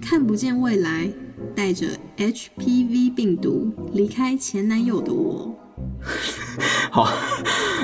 [0.00, 1.10] 看不见未来，
[1.54, 5.54] 带着 HPV 病毒离开前男友的我。
[6.90, 7.12] 好，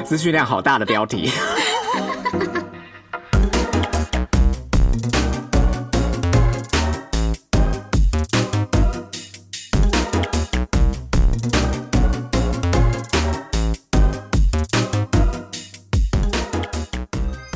[0.05, 1.31] 资讯量好大的标题。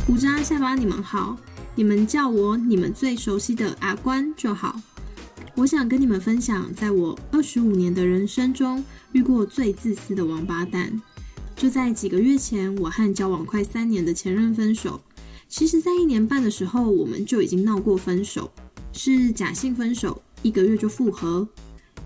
[0.06, 1.36] 吴渣下巴，你们好，
[1.78, 4.80] 你们叫我你们最熟悉的阿关就好。
[5.54, 11.00] 我想跟你们分享，在我二十五年的人生中，遇过最自私的王八蛋。
[11.54, 15.00] 就在几个月前，我和交往快三年的前任分手。
[15.48, 18.50] 其实，在一年半的时候，我们就已经闹过分手，
[18.92, 21.46] 是假性分手，一个月就复合。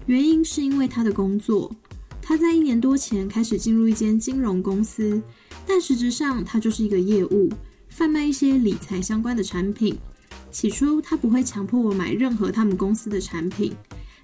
[0.04, 1.74] 原因是因为他的工作，
[2.20, 5.22] 他在一年多前开始进入一间金融公司，
[5.66, 7.50] 但实质上他就是一个业务，
[7.94, 9.96] 贩卖一些理财相关的产品。
[10.50, 13.74] 起初，他不会强迫我买任何他们公司的产品，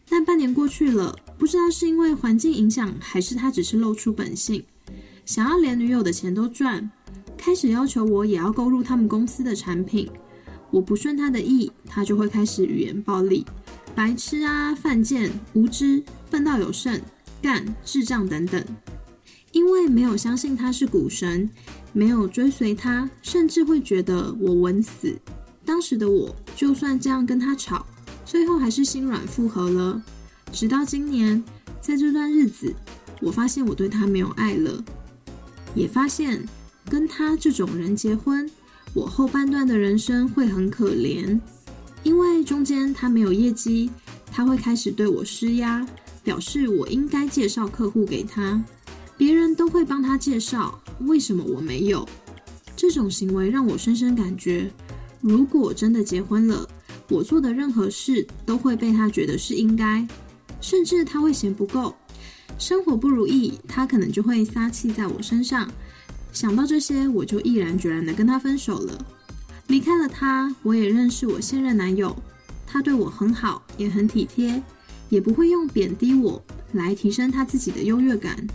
[0.08, 4.64] 但半年过去了，不知道是因为环境影响，还是他只是露出本性，
[5.26, 6.90] 想要连女友的钱都赚，
[7.36, 10.08] 开始要求我也要购入他们公司的产品。
[10.70, 13.46] 我不顺他的意，他就会开始语言暴力，
[13.94, 17.00] 白痴啊、犯贱、无知、笨到有剩、
[17.40, 18.62] 干、智障等等。
[19.52, 21.48] 因为没有相信他是股神，
[21.98, 25.18] 没有追随他，甚至会觉得我稳死。
[25.64, 27.84] 当时的我，就算这样跟他吵，
[28.24, 30.00] 最后还是心软复合了。
[30.52, 31.42] 直到今年，
[31.80, 32.72] 在这段日子，
[33.20, 34.80] 我发现我对他没有爱了，
[35.74, 36.40] 也发现
[36.88, 38.48] 跟他这种人结婚，
[38.94, 41.36] 我后半段的人生会很可怜，
[42.04, 43.90] 因为中间他没有业绩，
[44.30, 45.84] 他会开始对我施压，
[46.22, 48.62] 表示我应该介绍客户给他，
[49.16, 52.08] 别人都会帮他介绍，为什么我没有？
[52.76, 54.70] 这种行为让我深深感觉。
[55.20, 56.68] 如果真的结婚了，
[57.08, 60.06] 我做的任何事都会被他觉得是应该，
[60.60, 61.94] 甚至他会嫌不够，
[62.58, 65.68] 生活不如意，他可能就会撒气在我身上。
[66.32, 69.06] 想到这些，我就毅然决然的跟他分手了，
[69.66, 70.54] 离开了他。
[70.62, 72.16] 我也认识我现任男友，
[72.66, 74.62] 他对我很好，也很体贴，
[75.08, 76.40] 也不会用贬低我
[76.72, 78.46] 来提升他自己的优越感。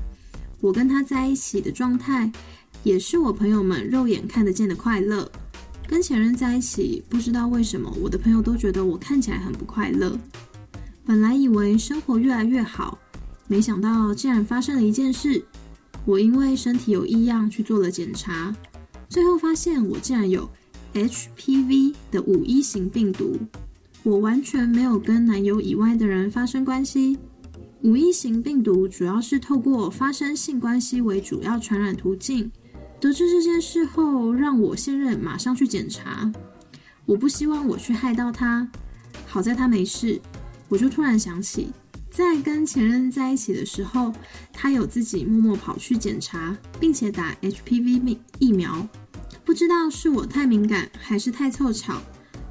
[0.64, 2.32] 我跟他在一起的状态，
[2.84, 5.30] 也是我朋友们肉眼看得见的快乐。
[5.86, 10.18] 跟前任在一起，不知道为什么，我的朋友都觉得我看起来很不快乐。
[11.06, 12.98] 本来以为生活越来越好，
[13.50, 15.44] 没想到竟然发生了一件事。
[16.06, 18.56] 我因为身体有异样去做了检查，
[19.10, 20.50] 最后发现我竟然有
[20.94, 23.38] HPV 的五一型病毒。
[24.04, 27.18] 我完全没有跟男友以外的人发生关系。
[27.84, 32.50] 五一型病毒主要是透过发生性关系为主要传染途径。
[32.98, 36.32] 得知这件事后，让我现任马上去检查。
[37.06, 38.66] 我不希望我去害到他，
[39.28, 40.18] 好在他没事。
[40.70, 41.72] 我就突然想起，
[42.10, 44.14] 在跟前任在一起的时候，
[44.54, 48.88] 他有自己默默跑去检查，并且打 HPV 疫苗。
[49.44, 52.02] 不知道是我太敏感，还是太凑巧，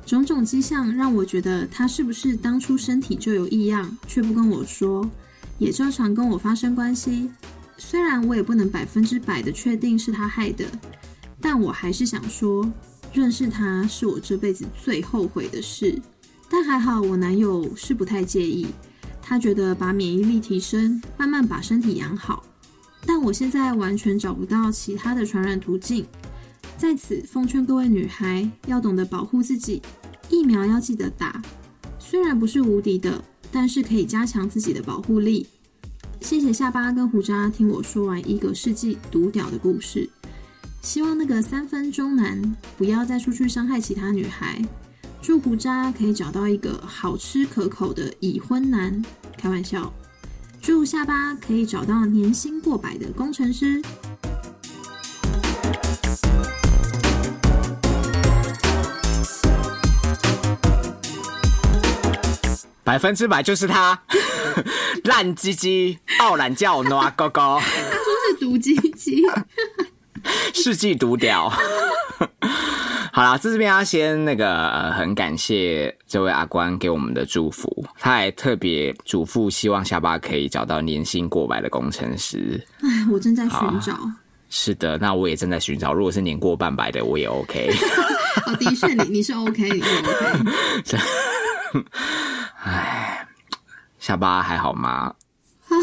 [0.05, 5.11] 种种迹象让我觉得他是不是当初身体就有异样，却不跟我说，
[5.59, 7.31] 也照常跟我发生关系。
[7.79, 10.65] 虽然我也不能百分之百的确定是他害的，
[11.41, 12.71] 但我还是想说，
[13.13, 16.01] 认识他是我这辈子最后悔的事。
[16.49, 18.67] 但还好，我男友是不太介意，
[19.21, 22.45] 他觉得把免疫力提升，慢慢把身体养好。
[23.05, 26.07] 但我现在完全找不到其他的传染途径，
[26.77, 29.83] 在此奉劝各位女孩要懂得保护自己，
[30.29, 31.43] 疫苗要记得打。
[31.99, 35.47] 虽然不是无敌的，但是可以加强自己的保护力。
[36.21, 40.09] 谢谢下巴跟胡渣听我说完一个世纪毒屌的故事，
[40.81, 44.61] 希望那个三分钟男不要再出去伤害其他女孩。
[45.21, 49.01] 祝胡渣可以找到一个好吃可口的已婚男，
[49.37, 49.93] 开玩笑。
[50.61, 53.83] 祝下巴可以找到年薪过百的工程师。
[62.85, 64.01] 百分之百就是他，
[65.05, 67.59] 烂鸡鸡，傲懒叫，挪哥哥。
[67.61, 69.23] 他说是毒鸡鸡，
[70.53, 71.49] 世纪毒屌。
[73.15, 82.59] 好啦，在这边要先那个很感谢这位阿关给我们的祝福，他还特别嘱咐希望下巴可以找到年薪过百的工程师。
[82.81, 83.99] 哎，我正在寻找。
[84.49, 85.93] 是的，那我也正在寻找。
[85.93, 87.71] 如果是年过半百的，我也 OK。
[88.47, 91.85] 哦，的确，你你是 OK，你是 OK。
[92.65, 93.27] 唉，
[93.99, 95.15] 下巴还好吗？
[95.69, 95.75] 啊，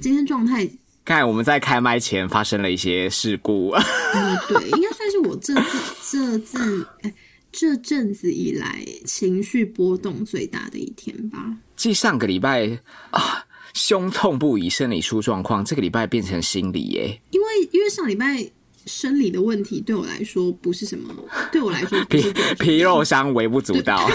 [0.00, 0.68] 今天状态……
[1.04, 3.70] 看来我们在开麦前发生了一些事故。
[3.70, 5.78] 嗯，对，应该算是我这次
[6.10, 7.14] 这次哎
[7.52, 11.54] 这阵子以来情绪波动最大的一天吧。
[11.76, 12.66] 继上个礼拜
[13.10, 13.44] 啊，
[13.74, 17.20] 胸痛不已，生理出状况，这个礼拜变成心理耶。
[17.30, 18.44] 因为因为上礼拜
[18.86, 21.14] 生理的问题对我来说不是什么，
[21.52, 24.08] 对我来说不 皮皮肉伤微不足道。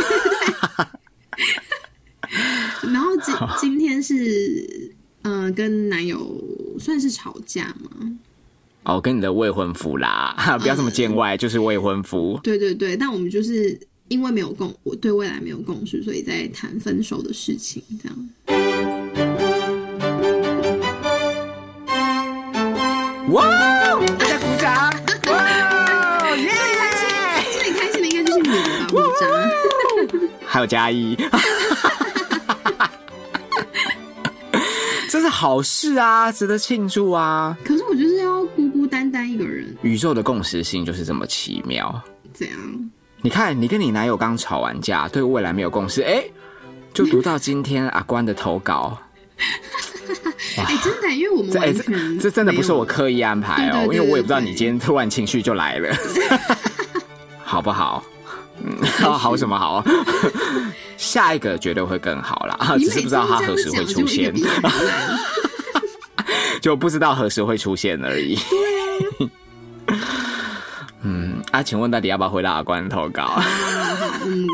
[3.21, 4.91] 今 今天是
[5.23, 6.43] 呃跟男友
[6.79, 7.89] 算是吵架吗，
[8.83, 12.39] 哦，跟你的未婚夫啦， 不要这么见外，就是未婚夫。
[12.43, 18.29] 对对对，但我们就是因为没有共，我对未来没有共识，所以在谈分手的事情，这样。
[23.31, 23.45] 哇，
[24.17, 24.91] 大家鼓掌！
[25.31, 26.49] 哇，耶！
[27.61, 29.27] 最开心的应该就是你了吧，木渣。
[30.47, 31.15] 还有嘉义，
[35.39, 37.57] 好事啊，值得庆祝啊！
[37.63, 42.01] 可是我就是要孤孤单单一个人，宇宙的共识性就是这么奇妙。
[42.33, 42.57] 怎样？
[43.21, 46.21] 你看，你跟你男友刚吵完架，对未来没有共识，哎、
[46.93, 48.97] 就读到今天阿关的投稿，
[50.57, 55.95] 哎、真的，因为我们这哎、完这真的不是我刻意安排哦，因为我也不知道你今天突然情绪就来了，
[57.45, 58.03] 好不好？
[58.61, 59.81] 嗯，好好什么好？
[60.99, 64.33] 下一个绝对会更好啦，你只是不知道他何时会出现
[66.61, 68.35] 就不知道何时会出现而已。
[69.85, 69.95] 啊
[71.01, 73.41] 嗯，啊，请问到底要不要回到阿关投稿？
[74.25, 74.45] 嗯，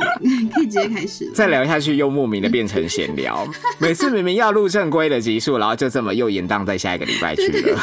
[0.53, 1.27] 可以直接开始。
[1.33, 3.47] 再聊下去又莫名的变成闲聊，
[3.79, 7.79] 每次明明要录正规的集数，然后就这么又延宕在下一个礼拜去了。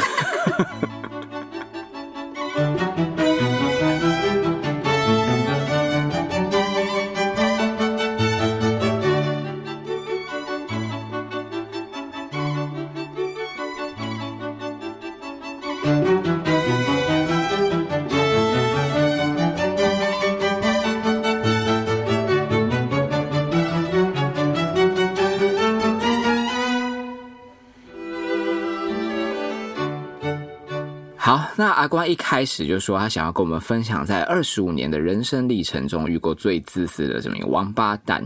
[31.82, 38.24] 阿光一开始就说他想要跟我们分享，在二十五年的人生历程中遇过最自私的这么一个王八蛋。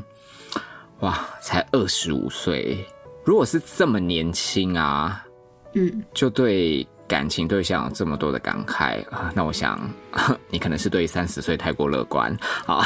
[1.00, 2.86] 哇，才二十五岁，
[3.24, 5.24] 如果是这么年轻啊，
[5.72, 9.78] 嗯，就对感情对象有这么多的感慨啊，那我想
[10.50, 12.34] 你可能是对三十岁太过乐观
[12.66, 12.84] 啊。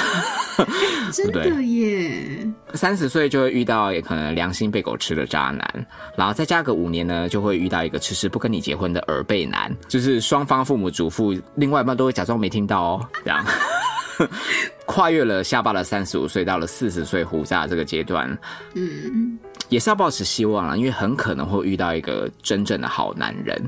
[1.13, 5.87] 真的耶，三十岁就会遇到也可能良心被狗吃的渣男，
[6.17, 13.45] 然后再加个五年呢，就会遇到一个迟迟不跟你结婚的耳背男，就是双方父母嘱咐，另外一半都会假装没听到哦，这样。
[14.85, 18.29] 跨越了下巴的三十五岁，到了四十岁胡渣这个阶段，
[18.75, 19.39] 嗯，
[19.71, 23.59] 也是要保持希望了，因为很可能会遇到一个真正的好男人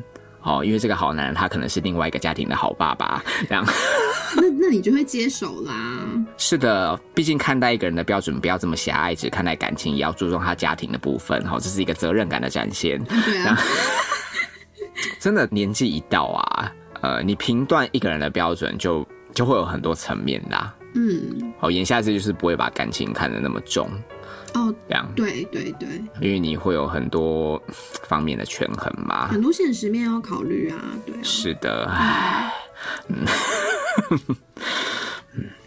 [0.43, 3.65] 哦，因为这个好男人他可能是另外一个家庭的好爸爸， 这样。
[4.35, 5.73] 那那你就会接手啦。
[6.39, 11.45] 是的，毕竟看待一个人的标准不要这么狭隘，只看待感情，也要注重他家庭的部分。
[11.45, 13.03] 好，这是一个责任感的展现。
[13.05, 13.59] 对啊，
[15.21, 16.73] 真的年纪一到啊，
[17.03, 20.75] 呃，你评断一个人的标准就就会有很多层面啦。
[20.95, 23.89] 嗯，哦，言下之意就是不会把感情看得那么重，
[24.55, 25.89] 哦，这样，对对对，
[26.21, 27.61] 因为你会有很多
[28.05, 29.29] 方面的权衡嘛。
[29.29, 31.21] 很多现实面要考虑啊，对啊。
[31.23, 32.53] 是的，唉，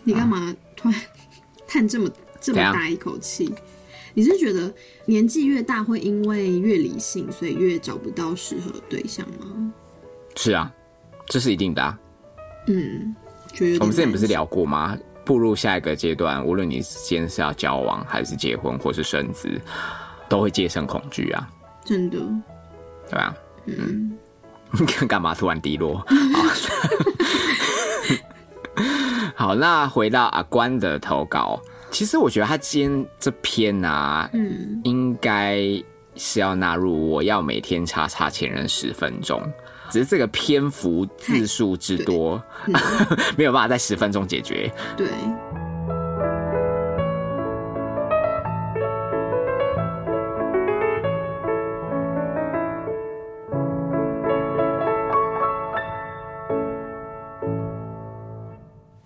[0.04, 1.02] 你干嘛突然
[1.68, 2.10] 叹这么
[2.40, 3.54] 这么大一口气？
[4.14, 4.74] 你是觉得
[5.06, 9.74] 年纪越大会因为越理性，所以越找不到适合的对象吗？
[10.36, 10.72] 是啊，
[11.28, 12.00] 这是一定的啊。
[12.68, 13.16] 嗯，
[13.52, 14.98] 觉得我们之前不是聊过吗？
[15.26, 19.50] 步入下一个阶段，无论你今天是要交往，还是结婚，或是生子，
[20.30, 21.50] 都会接生恐惧啊，
[21.84, 22.18] 真的，
[23.10, 23.36] 对吧？
[23.66, 24.16] 嗯，
[24.80, 26.06] 你 看干嘛突然低落？
[29.36, 35.60] 好， 好，那回到阿关的投稿，其实我觉得他今天这篇啊，嗯，应该
[36.16, 39.42] 是要纳入我要每天查查前任十分钟，
[39.96, 42.44] 只是这个篇幅字数之多，
[43.38, 44.70] 没有办法在十分钟解决。
[44.98, 45.08] 对，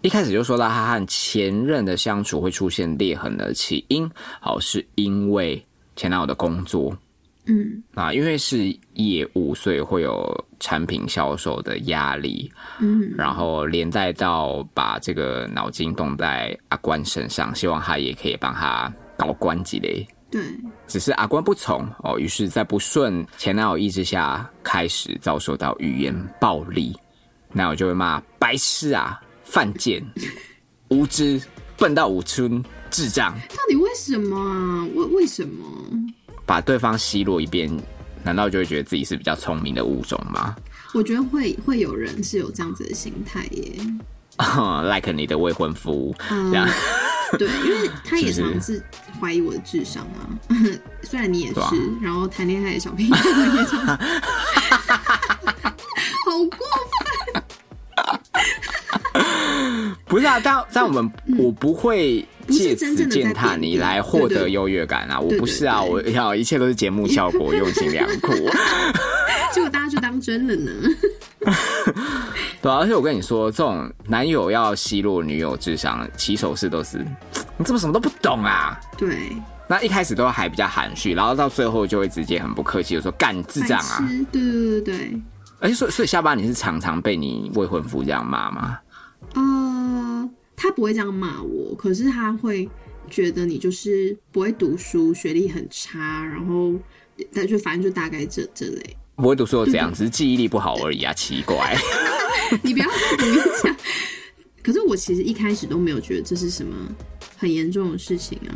[0.01, 4.09] 一开始就说到他和前任的相处会出现裂痕的起因，
[4.41, 5.63] 好是因为
[5.95, 6.97] 前男友的工作
[7.45, 20.07] 嗯啊，因为是业务，所以会有产品销售的压力，嗯，然后连带到把这个脑筋动在阿关身上，希望他也可以帮他搞关几嘞。
[20.29, 20.41] 对，
[20.85, 26.95] 只是阿关不从哦，于是，在不顺前男友意志下，开始遭受到语言暴力，
[27.51, 30.05] 那我就会骂白痴啊、犯贱，
[30.89, 31.41] 无知，
[31.77, 34.87] 笨到五村，智障，到底为什么啊？
[34.93, 35.65] 为为什么？
[36.49, 37.69] 把对方奚落一遍，
[38.23, 40.55] 难道就会觉得自己是比较聪明的物种吗
[40.95, 43.73] 我觉得会会有人是有这样子的心态耶。
[44.91, 46.67] like 你的未婚夫嗯这样，
[47.37, 48.83] 对，因为他也 常是
[49.21, 50.25] 怀疑我的智商啊。
[51.03, 53.95] 虽然你也是，啊然后谈恋爱的小屁孩也常，好
[56.57, 57.43] 过分
[60.05, 65.19] 不是啊，但但我们、我不会借此践踏你来获得优越感啊！
[65.19, 68.33] 我不是啊，我要一切都是节目效果，用心良苦。
[69.53, 70.71] 结果大家就当真了呢。
[72.61, 76.97] 对啊、而且我跟你说，这种男友要奚落女友智商，起手式都是
[77.57, 78.77] 你怎么什么都不懂啊？
[78.97, 79.31] 对，
[79.67, 84.05] 那一开始都还比较含蓄，然后到最后就会直接很不客气的说干智障啊！
[84.31, 85.21] 对对对对
[85.61, 88.77] 而且所以所以下巴你是常常被你未婚夫这样骂吗？
[89.33, 89.41] 呃，
[90.61, 92.69] 他不会这样骂我，可是他会
[93.09, 96.75] 觉得你就是不会读书，学历很差，然后
[97.31, 98.97] 他就反正就大概这这类。
[99.15, 99.89] 不会读书又怎样？
[99.93, 101.13] 只是记忆力不好而已啊！
[101.13, 101.77] 奇怪，
[102.61, 103.73] 你不要再鼓励讲。
[104.61, 106.75] 可是我其实一开始都没有觉得这是什么
[107.37, 108.51] 很严重的事情啊。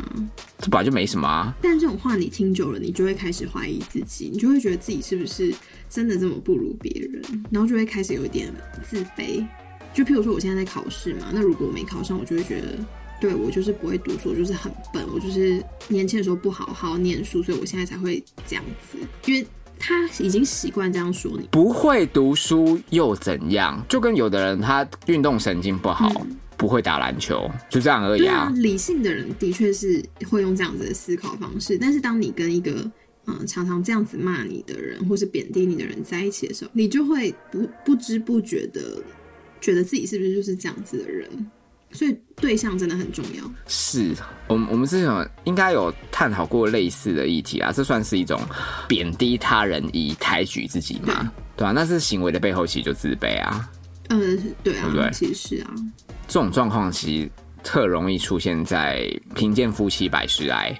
[0.58, 1.54] 这本来就没什么啊。
[1.62, 5.54] 但这种话你听久了，你就会开始怀疑自己，你就会觉得自己是不是
[5.88, 9.42] 真的这么不如别人，然后就会开始有一点自卑。
[9.94, 12.78] 就譬如说，我现在在考试嘛，那如果我没考上，我就会觉得，
[13.20, 18.98] 对我就是不会读书，我就是很笨，我就是年轻的时候不好好念书，所以我现在才会这样子。
[19.26, 19.46] 因为
[19.78, 23.80] 他已经习惯这样说你，不会读书又怎样？
[23.88, 32.90] 就跟有的人他运动神经不好，不会打篮球，就这样而已啊啊。，理性的人的确是会用这样子的思考方式，但是当你跟一个
[33.26, 39.02] 嗯常常这样子骂你的人，或是贬低你的人在一起的时候，你就会不不知不觉的
[39.64, 41.26] 觉得自己是不是就是这样子的人，
[41.90, 43.42] 所以对象真的很重要。
[43.66, 44.14] 是
[44.46, 48.38] 我们我们之前应该有探讨过类似的议题啊，这算是一种
[48.86, 51.32] 贬低他人以抬举自己嘛？
[51.56, 53.66] 对啊，那是行为的背后其实就自卑啊。
[54.08, 54.18] 呃，
[54.62, 55.74] 对啊，对不对其实是啊，
[56.28, 57.30] 这种状况其实
[57.62, 60.78] 特容易出现在贫贱夫妻百事哀，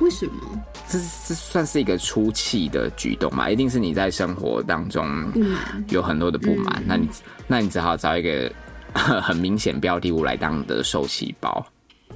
[0.00, 3.50] 为什么这这算是一个出气的举动嘛？
[3.50, 5.06] 一定是你在生活当中？
[5.90, 7.08] 有很多的不满，那你
[7.46, 8.50] 那你只好找一个
[8.94, 11.64] 很明显标的物来当你的受气包。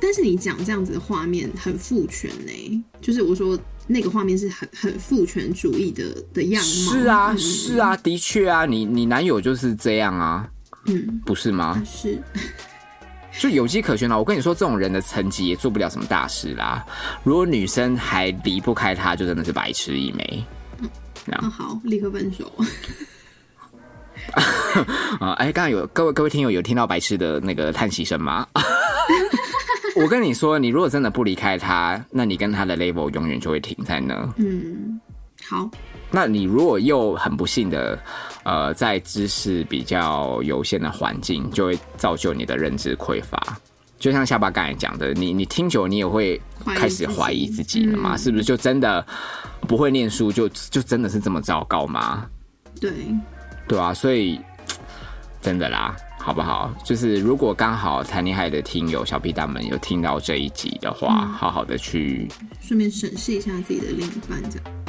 [0.00, 6.92] 但是你讲这样子的画面很父权呢、就是我说那个画面是很很父权主义的的样貌。
[6.92, 10.48] 是啊，嗯是啊，的确啊，你你男友就是这样啊，
[10.86, 11.80] 嗯，不是吗？
[11.86, 12.20] 是。
[13.38, 14.18] 就有迹可循了。
[14.18, 16.84] 我跟你说，这种人的层级也做不了什么大事啦。
[17.24, 20.44] 如果女生还离不开他，就真的是白痴一枚。
[21.32, 22.52] 啊，好，立刻分手。
[25.20, 28.46] 啊， 哎、刚刚有各位各位听友有听到白痴的那个叹息声吗？
[29.96, 34.14] 我跟你说，你如果真的不离开他，那你跟他的 level 永远就会停在那。
[34.36, 35.00] 嗯，
[35.48, 35.70] 好，
[36.10, 37.98] 那你如果又很不幸的，
[38.44, 43.40] 呃，在知识比较有限的环境，就会造就你的认知匮乏。
[43.99, 48.16] 就像下巴刚才讲的，你你听久，你也会开始怀疑自己了嘛？
[48.16, 49.06] 嗯是不是就真的
[49.61, 52.26] 不会念书就，就真的是这么糟糕吗？
[52.80, 52.90] 对，
[53.68, 54.40] 对啊，所以
[55.40, 56.75] 真的啦，好不好？
[56.84, 62.26] 就是如果刚好谈恋爱的听友小屁蛋们有听到这一集的话，好好的去
[62.61, 64.81] 顺便审视一下自己的另一半，这样。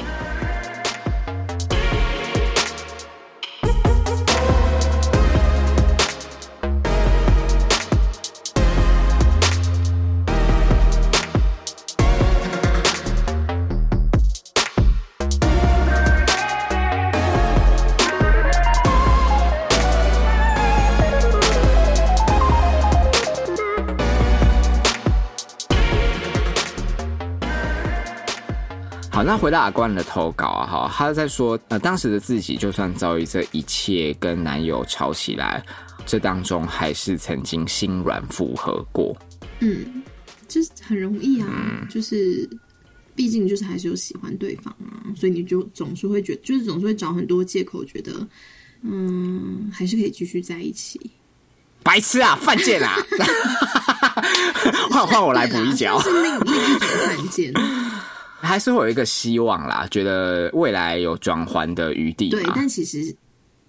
[29.26, 35.64] 那回到阿冠的投稿啊，哈，他在说，呃，当时的自己就算遭遇这一切，跟男友吵起来，
[36.04, 39.16] 这当中还是曾经心软复合过。
[39.60, 40.02] 嗯，
[40.46, 42.48] 就是很容易啊，嗯就是
[43.14, 48.12] 毕竟就是还是有喜欢对方啊，所以你就总是会觉就是总是会找很多借口，觉得
[48.82, 51.00] 嗯，还是可以继续在一起。
[51.82, 52.96] 白痴啊，犯贱啊！
[54.90, 57.52] 换换我来补一脚是另另一种犯贱。
[58.44, 63.14] 还是会有一个希望啦，觉得未来有转圜的余地对，但其实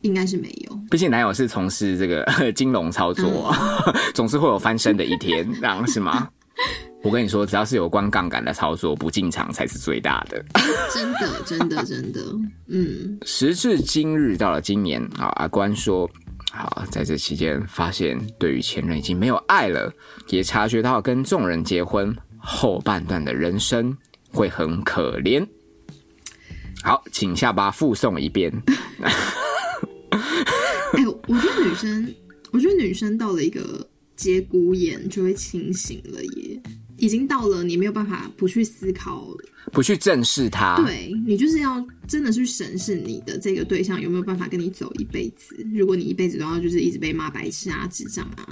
[0.02, 0.80] 应该是没有。
[0.92, 3.54] 毕竟男友是从事这个 金融操作，
[4.14, 6.30] 总是会有翻身的一天，这样是吗？
[7.04, 10.44] 我跟你说，只要是有关杠杆的操作，不进场才是最大的。
[10.92, 12.20] 真的，真的，真的，
[12.68, 16.10] 嗯，时至今日，到了今年啊，阿关说，
[16.52, 19.94] 好，在这期间发现对于前任已经没有爱了，
[20.30, 23.96] 也察觉到跟众人结婚后半段的人生
[24.36, 25.48] 会很可怜。
[26.84, 28.52] 好，请下巴附送一遍。
[30.12, 32.16] 哎、我觉得女生，
[32.52, 36.62] 我觉得女生到了一个节骨眼就会清醒了耶，
[36.98, 39.28] 已经到了你没有办法不去思考，
[39.72, 45.56] 不去正视它，对你就是要真的去审视你的这个对象有没有办法跟你走一辈子。
[45.74, 48.48] 如果你一辈子都要就是一直被骂白痴啊、智障啊，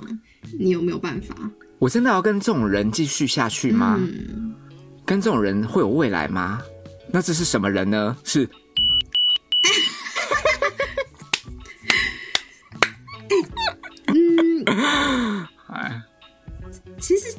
[0.60, 1.50] 你有没有办法？
[1.80, 4.00] 我真的要跟这种人继续下去吗？
[5.06, 6.62] 跟这种人会有未来吗？
[7.12, 8.18] 那这是什么人呢？
[8.24, 8.50] 是
[14.08, 14.66] 嗯
[17.00, 17.36] 其实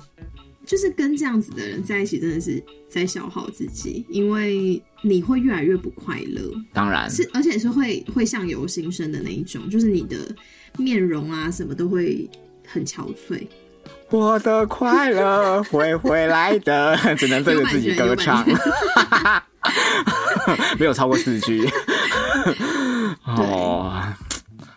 [0.66, 6.52] 就是跟这样子的人在一起，真的是在消耗自己，因为你会越来越不快乐。
[6.72, 10.16] 当然是，而且是会会相由心生的那一种，就是你的
[10.76, 12.28] 面容啊什么都会
[12.66, 13.46] 很憔悴。
[14.10, 18.46] 我的快乐会回来的， 只能对着自己歌唱，
[20.78, 21.68] 没有超过四句。
[23.24, 23.92] 哦，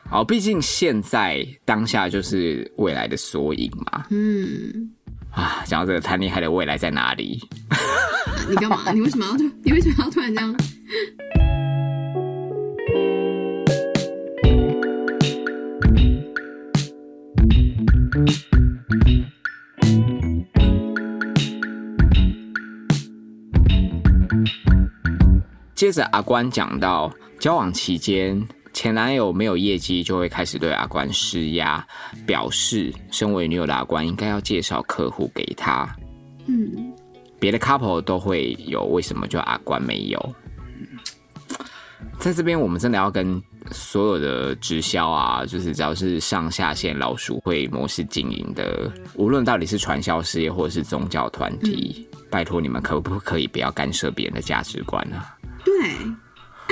[0.09, 4.05] 好，毕竟现在当下就是未来的缩影嘛。
[4.09, 4.89] 嗯，
[5.31, 7.39] 啊，讲到这个谈恋爱的未来在哪里？
[8.49, 8.91] 你干嘛？
[8.93, 9.43] 你为什么要突？
[9.63, 10.55] 你为什么要突然这样？
[25.77, 28.43] 接着阿关讲到，交往期间
[28.73, 31.85] 前男友没有业绩，就会开始对阿关施压，
[32.25, 35.87] 表示身为女友的阿关应该要介绍客户给他。
[36.47, 36.91] 嗯，
[37.39, 40.35] 别的 couple 都会有，为什么就阿关没有？
[42.17, 55.36] 在这边，我们真的要跟所有的直销啊，就是只要是上下线老鼠会模式经营的，无论到底是传销事业或者是宗教团体，拜托你们可不可以不要干涉别人的价值观啊？
[55.79, 55.89] 对。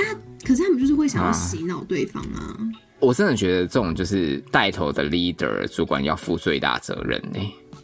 [0.04, 2.56] 啊，可是他们就是会想要洗脑对方啊。
[2.98, 7.38] 我真的觉得这种就是带头的 leader 主管要负最大责任呢、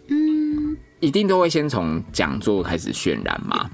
[0.08, 0.76] 嗯。
[1.00, 3.68] 一定都会先从讲座开始渲染嘛，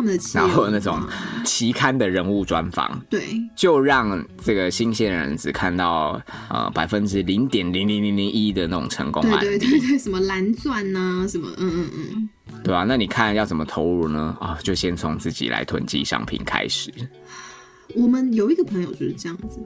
[0.00, 0.98] 他们的企业然后那种
[1.44, 3.22] 期刊的人物专访，对。
[3.54, 12.28] 就让这个新鲜人只看到呃百分之零点零零零零一的那种成功对案例，对对对，什么蓝钻呐、什么嗯嗯嗯，
[12.64, 14.34] 对啊、那你看要怎么投入呢？
[14.40, 16.90] 啊，就先从自己来囤积商品开始。
[17.94, 19.60] 我们有一个朋友就是这样子，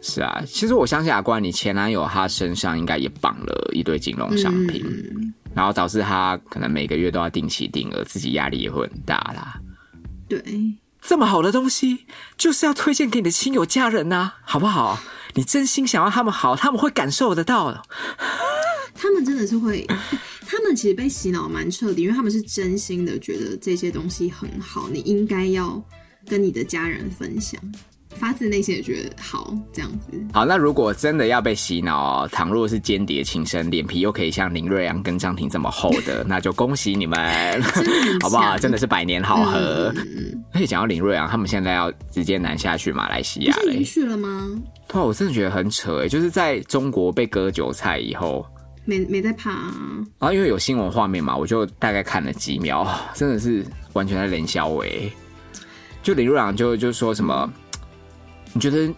[0.00, 9.60] 是啊，其实我相信阿关，你前男友他身上应该也绑了一堆金融商品，嗯，然后导致他可能每个月都要定期定额，自己压力也会很大啦。
[10.30, 12.06] 对，这么好的东西，
[12.38, 15.00] 就是要推荐给你的亲友家人呐、好不好？
[15.34, 17.82] 你真心想要他们好，他们会感受得到的。
[18.94, 19.84] 他们真的是会，
[20.46, 25.82] 他们其实被洗脑蛮彻底，因为他们是真心的觉得这些东西很好，你应该要
[26.26, 27.60] 跟你的家人分享，
[28.16, 30.10] 发自内心的觉得好这样子。
[30.32, 37.62] 好，那如果真的要被洗脑，倘若是间谍情深，脸皮又可以像林瑞阳跟张庭这么厚的，那就恭喜你们，
[38.20, 38.58] 好不好？
[38.58, 39.92] 真的是百年好合。
[39.96, 43.84] 嗯嗯，而且讲到林瑞阳，他们现在要直接南下去马来西亚嘞不是已经。
[43.84, 44.50] 去了吗？
[44.88, 48.44] 对啊，我真的觉得很扯哎，就是在中国被割韭菜以后，
[48.84, 49.74] 没没在怕、啊，
[50.18, 55.10] 然后因为有新闻画面嘛，我就大概看了几秒，哦真的是完全在冷笑伟。
[56.02, 57.52] 就林瑞阳就就说什么，
[58.52, 58.92] 你觉得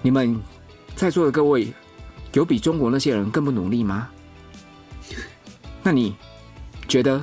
[0.00, 0.38] 你们
[0.96, 1.72] 在座的各位
[2.32, 4.08] 有比中国那些人更不努力吗？
[5.82, 6.14] 那你
[6.88, 7.22] 觉得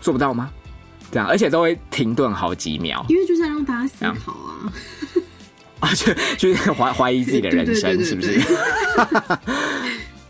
[0.00, 0.50] 做不到吗？
[1.10, 4.72] 这样，而且都会停顿好几秒因为就是要让大家思考啊。
[5.80, 8.38] 啊， 就就是怀怀疑自己的人生，是不是？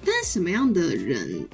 [0.03, 1.47] 但是什么样的人，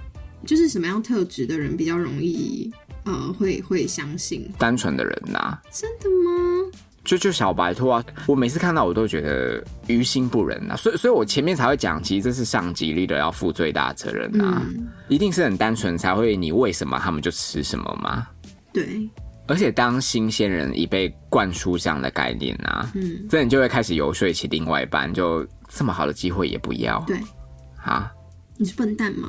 [0.46, 2.70] 就是什么样特质的人比较容易
[3.04, 4.48] 呃会会相信？
[4.59, 6.45] 单纯的人呐、真的吗？
[7.07, 18.27] 就就小白兔啊，我每次看到我都觉得于心不忍啊，所以所以我前面才会讲，其实这是上级 leader 要负最大责任啊，嗯，一定是很单纯才会你为什么他们就吃什么吗。
[18.73, 19.09] 对，
[19.47, 27.01] 而且当新鲜人已被灌输这样的概念啊，嗯，这你就会开始游说起另外一半，就这么好的机会也不要。
[27.07, 27.16] 对，
[27.83, 28.12] 啊。
[28.59, 29.29] 你是笨蛋吗？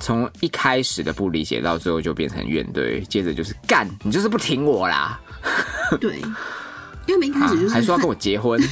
[0.00, 5.18] 从一开始的不理解到最后就变成怨怼，接着就是干，你就是不听我啦，
[5.98, 6.20] 对，
[7.06, 8.60] 因为我们一开啊始就是、还说要跟我结婚。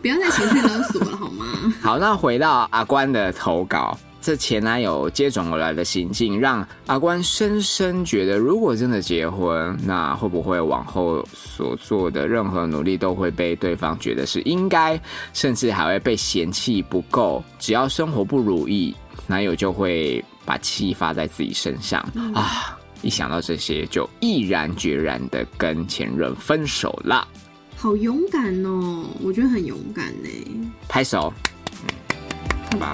[0.00, 1.44] 不要再情绪勒索了好吗？
[1.82, 14.98] 好，那回到阿关的投稿，这前男友接踵而来的行径，让阿关深深觉得，如果真的结婚，那会不会往后所做的任何努力都会被对方觉得是应该，
[15.34, 17.42] 甚至还会被嫌弃不够？
[17.58, 18.94] 只要生活不如意，
[19.26, 22.00] 男友就会把气发在自己身上
[22.34, 22.77] 啊！
[23.02, 27.26] 一想到这些，就毅然决然的跟前任分手了。
[27.76, 30.28] 好勇敢哦，我觉得很勇敢呢。
[30.88, 31.32] 拍手，
[32.70, 32.92] 很棒。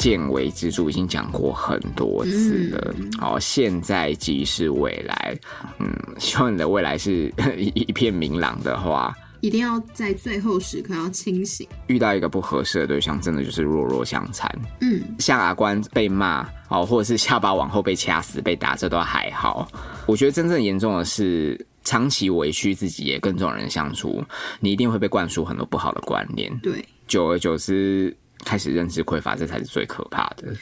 [0.00, 5.38] 见微知著已经讲过很多次了，好，现在即是未来，
[5.78, 5.86] 嗯，
[6.18, 11.68] 希望你的未来是 一一片明朗的话，一定要在最后时刻要清醒。
[11.88, 14.50] 遇到一个不合适的对象，真的就是弱弱相残。
[14.80, 19.70] 嗯，像阿关被骂哦，或者是下巴往后被掐死、被打，这都还好。
[20.06, 24.24] 我觉得真正严重的是长期委屈自己，也跟这种人相处，
[24.60, 26.50] 你一定会被灌输很多不好的观念。
[26.62, 28.16] 对，久而久之。
[28.44, 30.54] 开始认知匮乏，这才是最可怕的。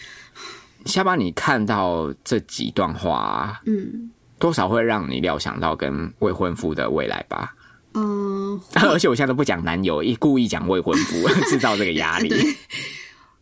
[0.84, 7.54] 下巴，你看到这几段话，嗯，多少会让你料想到跟未婚夫的未来吧？
[7.94, 12.32] 嗯， 而且我现在都不讲男友，一故意讲未婚夫， 制造这个压力。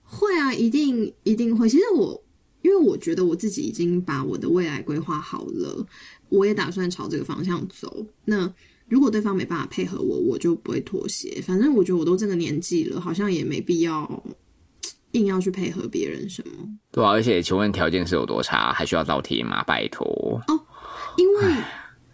[0.03, 1.69] 会啊，一定一定会。
[1.69, 2.23] 其实我，
[2.63, 5.87] 因为我觉得我自己已经把我的未来规划好了，
[6.31, 8.07] 我也打算朝这个方向走。
[8.25, 8.53] 那。
[8.89, 11.41] 如果对方没办法配合我，我就不会妥协。
[11.43, 14.23] 反正我觉得我都这个年纪了，好像也没必要
[15.13, 16.53] 硬要去配合别人什么。
[16.93, 19.65] 对啊，而且请问条件是有多差，还需要倒贴吗？
[19.65, 20.07] 拜托。
[20.47, 20.61] 哦，
[21.17, 21.55] 因为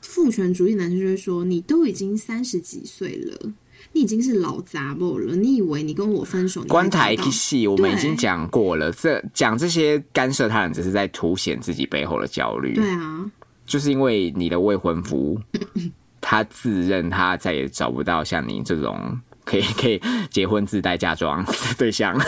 [0.00, 3.52] 父权主义男生就会说，你都已经三十几岁了，
[3.92, 5.36] 你已经是老杂货了。
[5.36, 6.62] 你以为你跟我分手？
[6.64, 12.74] 关台戏我们已经讲过了，这讲这些干涉他人，只是在凸显自己背后的焦虑。
[12.74, 13.30] 对啊，
[13.66, 15.38] 就是因为你的未婚夫。
[16.22, 22.18] 他自认他再也找不到像你这种可以可以结婚自带嫁妆的对象，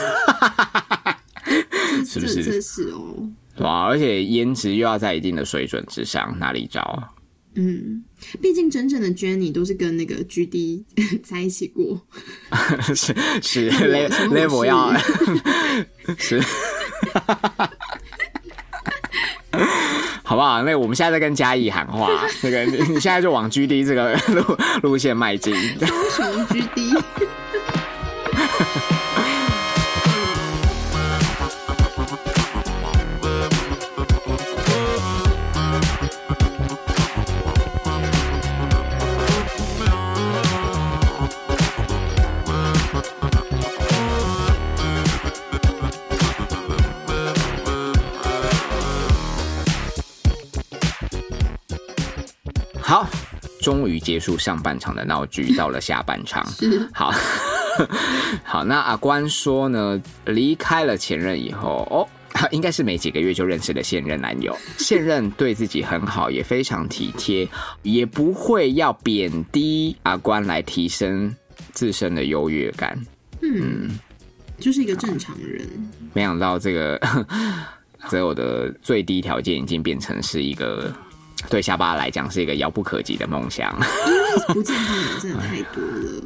[2.04, 2.60] 是不是？
[2.60, 3.26] 是哦，
[3.58, 3.84] 哇！
[3.84, 7.14] 而且颜值又要在一定的水准之上，哪里找？
[7.54, 8.02] 嗯，
[8.42, 10.82] 毕竟真正的 Jenny 都是跟那个 GD
[11.22, 12.04] 在一起过，
[12.94, 14.92] 是是 level 要
[16.18, 16.42] 是。
[20.34, 20.60] 好不好？
[20.64, 22.10] 那我们现在在跟嘉义喊话，
[22.42, 25.54] 那个你你现在就往 G D 这个路路线迈进。
[25.78, 26.92] 高雄 G D。
[53.64, 56.46] 终于结束上半场的闹剧，到了下半场。
[56.92, 57.10] 好
[58.44, 62.06] 好，那阿关说呢，离开了前任以后，哦，
[62.52, 64.54] 应该是没几个月就认识了现任男友。
[64.76, 67.48] 现任对自己很好，也非常体贴，
[67.80, 71.34] 也不会要贬低阿关来提升
[71.72, 73.02] 自身的优越感。
[73.40, 73.98] 嗯，
[74.60, 75.66] 就是一个正常人。
[76.12, 77.00] 没想到这个
[78.08, 80.94] 择偶的最低条件已经变成是一个。
[81.48, 83.72] 对下巴来讲是一个遥不可及的梦想，
[84.06, 86.22] 因为不健康的人真的太多了。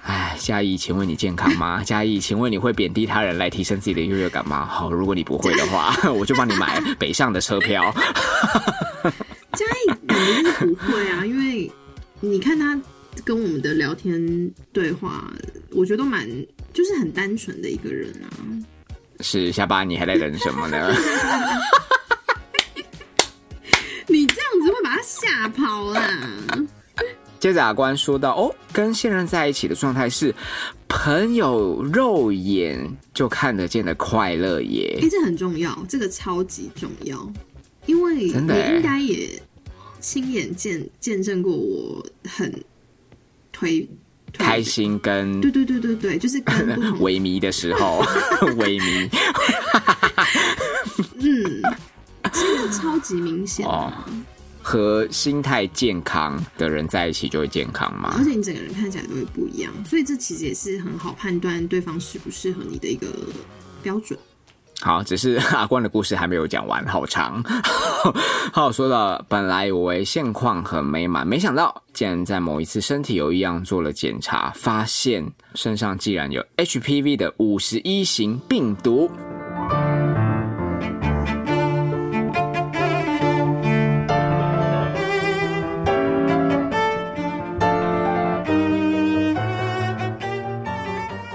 [0.02, 1.82] 哎，嘉义，请问你健康吗？
[1.84, 4.64] 嘉义，请问你会贬低他人来提升自己的优越感吗？
[4.64, 7.94] 好，如果你不会的话， 我就帮你买北上的车票。
[9.52, 11.70] 嘉义肯定是不会啊，因为
[12.20, 12.80] 你看他
[13.24, 15.30] 跟我们的聊天对话，
[15.70, 16.26] 我觉得都蛮
[16.72, 18.26] 就是很单纯的一个人啊。
[19.20, 20.94] 是下巴，你还在等什么呢？
[25.40, 26.02] 吓跑啦。
[27.38, 30.34] 接着阿关说到：“哦，跟现任在一起的状态是
[30.86, 34.98] 朋友肉眼就看得见的快乐耶。
[35.00, 37.32] 哎，这很重要，这个超级重要，
[37.86, 39.40] 因为你应该也
[40.00, 42.52] 亲眼见见证过我很
[43.50, 43.88] 推
[44.34, 46.54] 开心跟对对对对对，就是跟
[47.00, 48.02] 萎靡的时候，
[48.58, 49.08] 萎靡，
[51.14, 51.62] 嗯，
[52.30, 53.66] 真的超级明显。”
[54.62, 58.14] 和心态健康的人在一起就会健康吗？
[58.18, 63.06] 而且你整个人看起来都会不一样，所以这其实也是很好判断对方适不适合你的一个
[63.82, 64.18] 标准。
[64.82, 67.42] 好，只是阿关的故事还没有讲完，好长。
[68.50, 79.10] 好，说到本来以为现况很美满，没想到竟然在某一次身体有异样做了检查，发现身上竟然有 HPV 的五十一型病毒。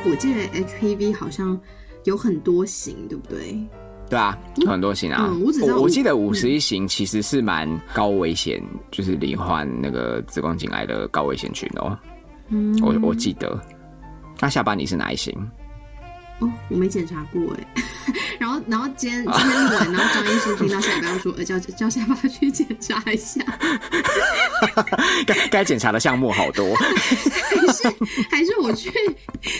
[0.09, 1.59] 我记得 HPV 好像
[2.03, 3.57] 有很多型，对不对？
[4.09, 5.27] 对啊，有很多型啊。
[5.31, 11.97] 嗯我只知道我记得五十一型其实是蛮高危险，就是罹患那个子宫颈癌的高危险群哦。
[12.49, 13.59] 嗯，我我记得。
[14.39, 15.33] 那下巴你是哪一型？
[16.39, 17.83] 哦，我没检查过哎。
[18.37, 23.41] 然后，然后今天今天录完，然后张医生听到下巴说，呃，叫叫下巴去检查一下，
[25.25, 26.75] 该该检查的项目好多。
[26.75, 27.95] 还是
[28.29, 28.91] 还是我去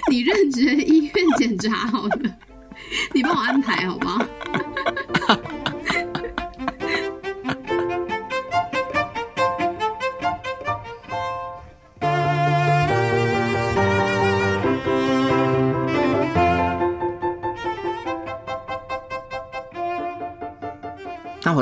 [0.09, 2.19] 你任职的医院检查好了，
[3.13, 4.23] 你帮我安排好不好？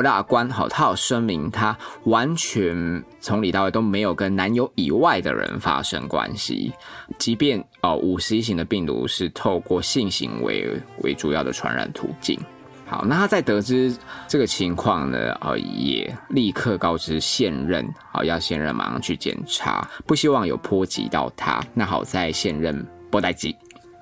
[0.04, 6.70] 那回到阿关，好，他有声明，他完全从里到外都没有跟男友以外的人发生关系，
[7.18, 12.38] 即便哦五十一型的病毒是透过性行为为主要的传染途径。
[12.86, 13.96] 好，那他在得知
[14.28, 21.64] 这个情况呢，呃，也立刻告知现任，好，要现任马上去检查，不希望有波及到他。
[21.72, 23.56] 那好在现任波代基，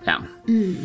[0.04, 0.76] 这样，嗯，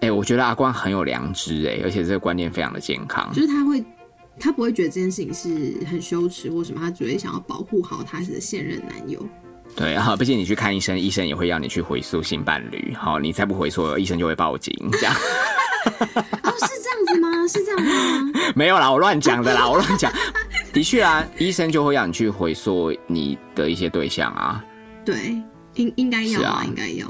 [0.00, 3.32] 哎、我觉得阿关很有良知，哎，而且这个观念非常的健康。
[3.32, 3.82] 就是他会，
[4.38, 9.24] 他不会觉得这件事情是很羞耻或什么，他只会想要保护好他的现任男友。
[9.74, 15.14] 对啊，毕竟你去看医生，医生也会要你去回溯性伴侣，好，你再不回溯，医生就会报警，这样
[16.42, 17.46] 哦，是这样子吗？
[17.48, 18.32] 是这样吗？
[18.54, 20.12] 没有啦，我乱讲的啦，我乱讲。
[20.72, 24.64] 的确啊，医生就会让你去回溯你的一些对象啊。
[25.04, 25.36] 对，
[25.74, 27.06] 应应该要是啊应该要。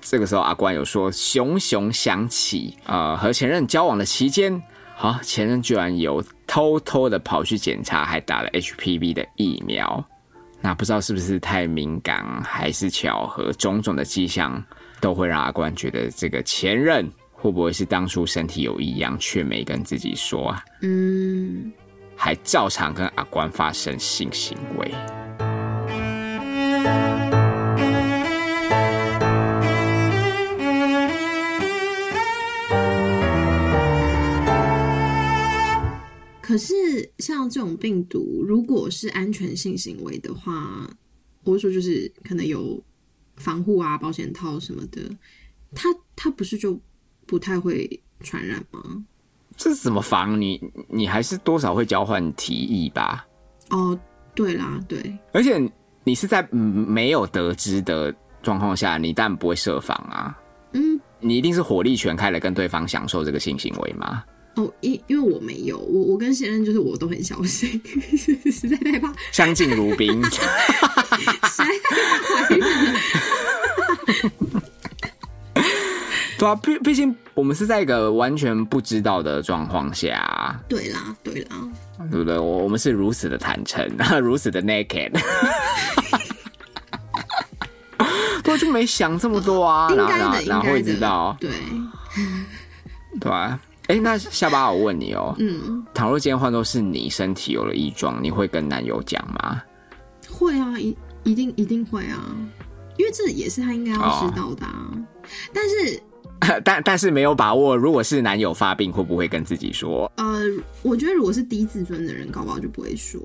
[0.00, 4.60] 这个时候阿关有说，熊熊想起，呃，和前任交往的期间，
[5.02, 10.08] 好、前任居然有偷偷的跑去检查，还打了 HPV 的疫苗。
[10.60, 14.62] 那不知道是不是太敏感，还是巧合，种种的迹象
[15.00, 21.72] 都会让阿关觉得这个前任会不会是当初身体有异样，却没跟自己说啊，嗯，
[22.14, 24.88] 还照常跟阿关发生性行为。
[36.52, 40.86] 可是像这种病毒，如果是安全性行为的话，
[41.44, 42.78] 我说就是可能有
[43.36, 45.00] 防护啊、保险套什么的，
[45.74, 46.78] 它它不是就
[47.24, 47.88] 不太会
[48.20, 49.02] 传染吗？
[49.56, 50.38] 这是怎么防？
[50.38, 50.60] 你
[50.90, 53.26] 你还是多少会交换提议吧？
[53.70, 53.98] 哦，
[54.34, 55.58] 对啦，对，而且
[56.04, 60.38] 你是在嗯没有得知的状况下，你当然不会设防啊。
[60.74, 64.22] 嗯，你一定是火力全开的跟对方享受这个性行为吗？
[64.54, 67.80] 哦，因因为我没有，我我跟现任就是我都很小心，
[68.50, 70.22] 实在太怕，相敬如宾。
[70.28, 70.40] 实
[71.58, 73.00] 在太怕怀孕了。
[76.38, 81.56] 对啊，毕毕竟我们是在一个完全不知道的状况下，对啦，对啦，
[82.10, 82.36] 对不对？
[82.36, 83.88] 我我们是如此的坦诚，
[84.20, 85.12] 如此的 naked。
[88.42, 91.36] 对，就没想这么多啊，应哪该的，应该的，知道？
[91.40, 91.48] 对，
[93.20, 93.58] 对吧、
[93.92, 99.62] 哎、那下巴我问你哦、嗯，倘若今天换作是你身体有了异状，你会跟男友讲吗？
[100.30, 102.34] 会啊，一一定一定会啊，
[102.96, 104.90] 因为这也是他应该要知道的、啊。
[105.52, 106.02] 但是
[106.64, 110.10] 但但是没有把握，如果是男友发病，会不会跟自己说？
[110.16, 110.40] 呃，
[110.80, 113.20] 我觉得如果是低自尊的人，搞不好就不会说，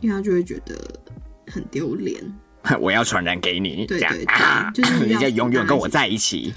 [0.00, 0.74] 因为他就会觉得
[1.46, 2.20] 很丢脸。
[2.80, 6.52] 我要传染给你，对对对啊，就是 你要要死永远跟我在一起。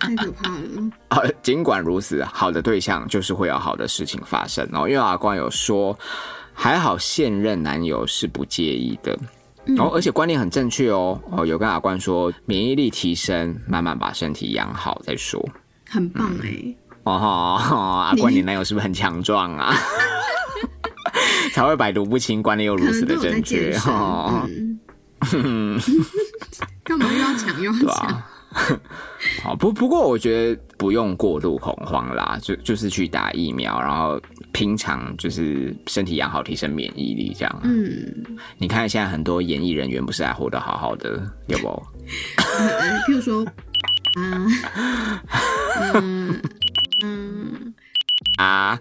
[0.00, 0.90] 太可怕了。
[1.10, 4.88] 好， 尽管如此，好的对象就是会有好的事情发生哦。
[4.88, 5.96] 因为阿光有说，
[6.52, 9.16] 还好现任男友是不介意的。
[9.78, 11.20] 哦，而且观念很正确哦。
[11.30, 15.46] 哦，有跟阿关说，免疫力提升，慢慢把身体养好再说。
[15.88, 17.18] 很棒哎、哦
[17.60, 19.74] 吼，阿关，你男友是不是很强壮啊？
[21.52, 23.92] 才会百毒不侵，观念又如此的正确健身。
[23.92, 24.48] 哦。
[25.34, 25.78] 嗯，
[26.82, 28.22] 干嘛又要抢又要抢？
[29.42, 34.20] 好，不不过我觉得不用过度恐慌啦，就就是去打疫苗，然后
[34.52, 37.60] 平常就是身体养好，提升免疫力这样。
[37.62, 37.86] 嗯，
[38.58, 41.68] 你看现在很多演艺人员不是还活得好好的，有不？
[42.58, 43.44] 呃 譬如说
[44.16, 44.46] 啊，
[45.94, 46.40] 嗯
[47.04, 47.74] 嗯，
[48.36, 48.76] 啊，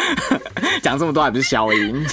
[0.82, 2.04] 讲这么多还不是消音？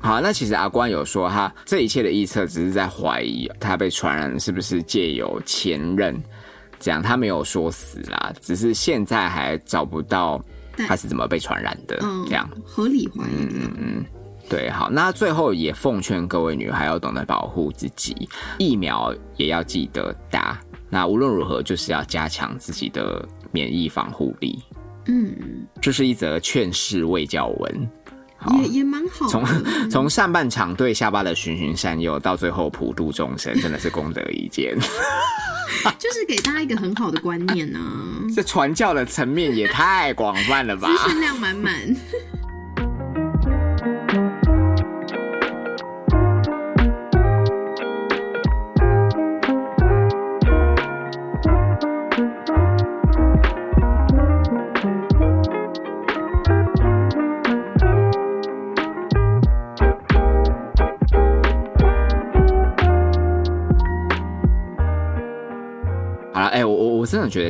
[0.00, 6.18] 好，那其实阿关有说，他这一切的臆测只是在怀疑他被传染是不是借由前任，
[6.78, 10.42] 这样他没有说死啦，只是现在还找不到
[10.88, 13.30] 他是怎么被传染的，嗯，这样合理怀疑。
[13.30, 14.04] 嗯嗯，
[14.48, 18.26] 对，好，那最后也奉劝各位女孩要懂得保护自己，
[18.58, 20.58] 疫苗也要记得打。
[20.88, 24.58] 那无论如何，就是要加强自己的免疫防护力。
[25.06, 27.90] 嗯，这是一则劝世卫教文。
[28.40, 29.44] 好也也蛮好从。
[29.90, 34.76] 从上半场对下巴的循循善诱，到最后普度众生，真的是功德一件。
[35.98, 37.78] 就是给大家一个很好的观念呢、
[38.34, 40.88] 这传教的层面也太广泛了吧？
[40.88, 41.72] 资讯量满满。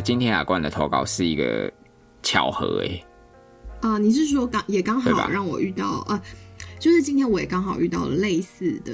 [0.01, 1.71] 得今天阿冠的投稿是一个
[2.23, 3.05] 巧合、哎。
[3.83, 6.21] 啊、你是说刚也刚好让我遇到啊、
[6.79, 8.93] 就是今天我也刚好遇到了类似的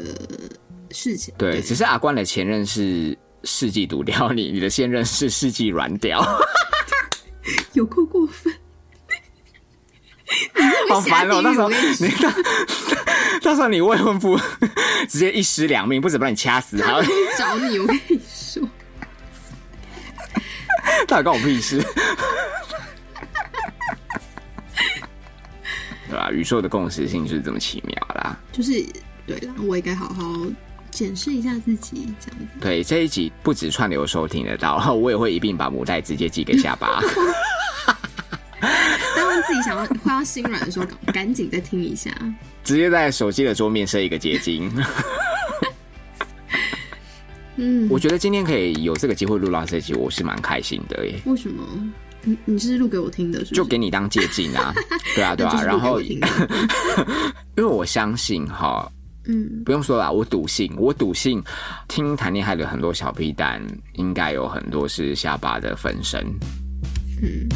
[0.91, 1.35] 事情。
[1.39, 6.25] 对，只是阿冠的前任是世纪毒雕你，你的现任是世纪软屌，
[7.75, 8.53] 有够过分。
[10.89, 11.41] 好烦哦！
[11.43, 12.31] 那时候你说你到
[13.43, 14.39] 到时候你未婚夫
[15.09, 17.03] 直接一尸两命，不止把你掐死，还要
[17.37, 18.63] 找你，我跟你说，
[21.07, 21.83] 到底关我屁事？
[26.09, 26.31] 对吧？
[26.31, 28.39] 宇宙的共识性就是这么奇妙啦。
[28.53, 28.85] 就是
[29.27, 30.23] 对啦，我也该好好
[30.91, 32.47] 检视一下自己，这样子。
[32.61, 37.01] 对这一集不止串流收听得到，我也会一并把母带直接寄给下巴。
[38.61, 42.11] 当然自己想要快要心软的时候，赶赶紧再听一下。
[42.63, 44.73] 直接在手机的桌面设一个结晶。
[47.57, 51.15] 嗯，我觉得今天可以有这个机会录到这集，我是蛮开心的耶。
[51.27, 51.63] 为什么？
[52.23, 53.55] 你你是录给我听的是是？
[53.55, 54.75] 就给你当借镜啊，
[55.15, 55.63] 对啊，对啊。
[55.63, 56.21] 然后， 因
[57.57, 58.91] 为我相信哈，
[59.27, 61.41] 嗯，不用说了，我笃信，我笃信，
[61.87, 63.63] 听谈恋爱的很多小屁蛋，
[63.95, 66.21] 应该有很多是下巴的分身。
[67.23, 67.49] 嗯，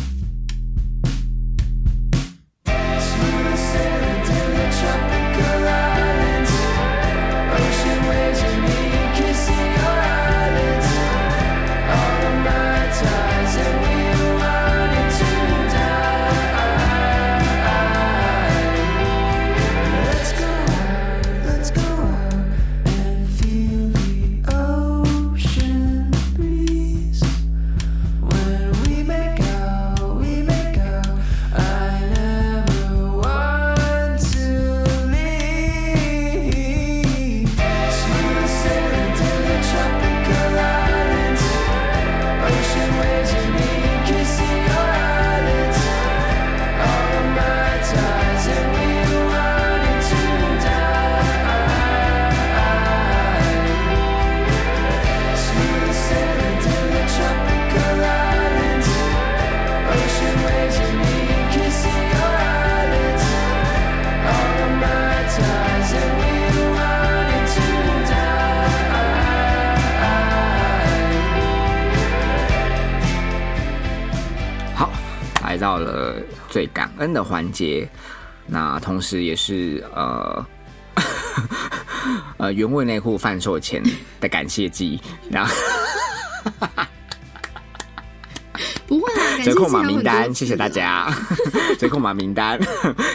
[75.61, 76.17] 到了
[76.49, 77.89] 最感恩的环节，
[78.47, 80.47] 那同时也是呃
[82.39, 83.81] 呃原味内裤贩售前
[84.21, 85.55] 的感谢季，然后
[88.89, 91.09] 不会啊， 折扣码名单，次谢谢大，家，
[91.79, 92.59] 折扣码名单，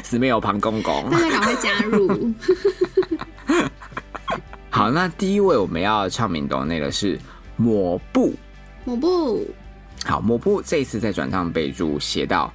[0.03, 1.10] 死没有庞公公。
[1.10, 2.34] 大家赶快加入。
[4.69, 7.19] 好，那第一位我们要唱名抖内的是
[7.58, 8.34] 抹布。
[8.86, 9.45] 抹布，
[10.05, 12.53] 好，抹布这一次在转账备注写到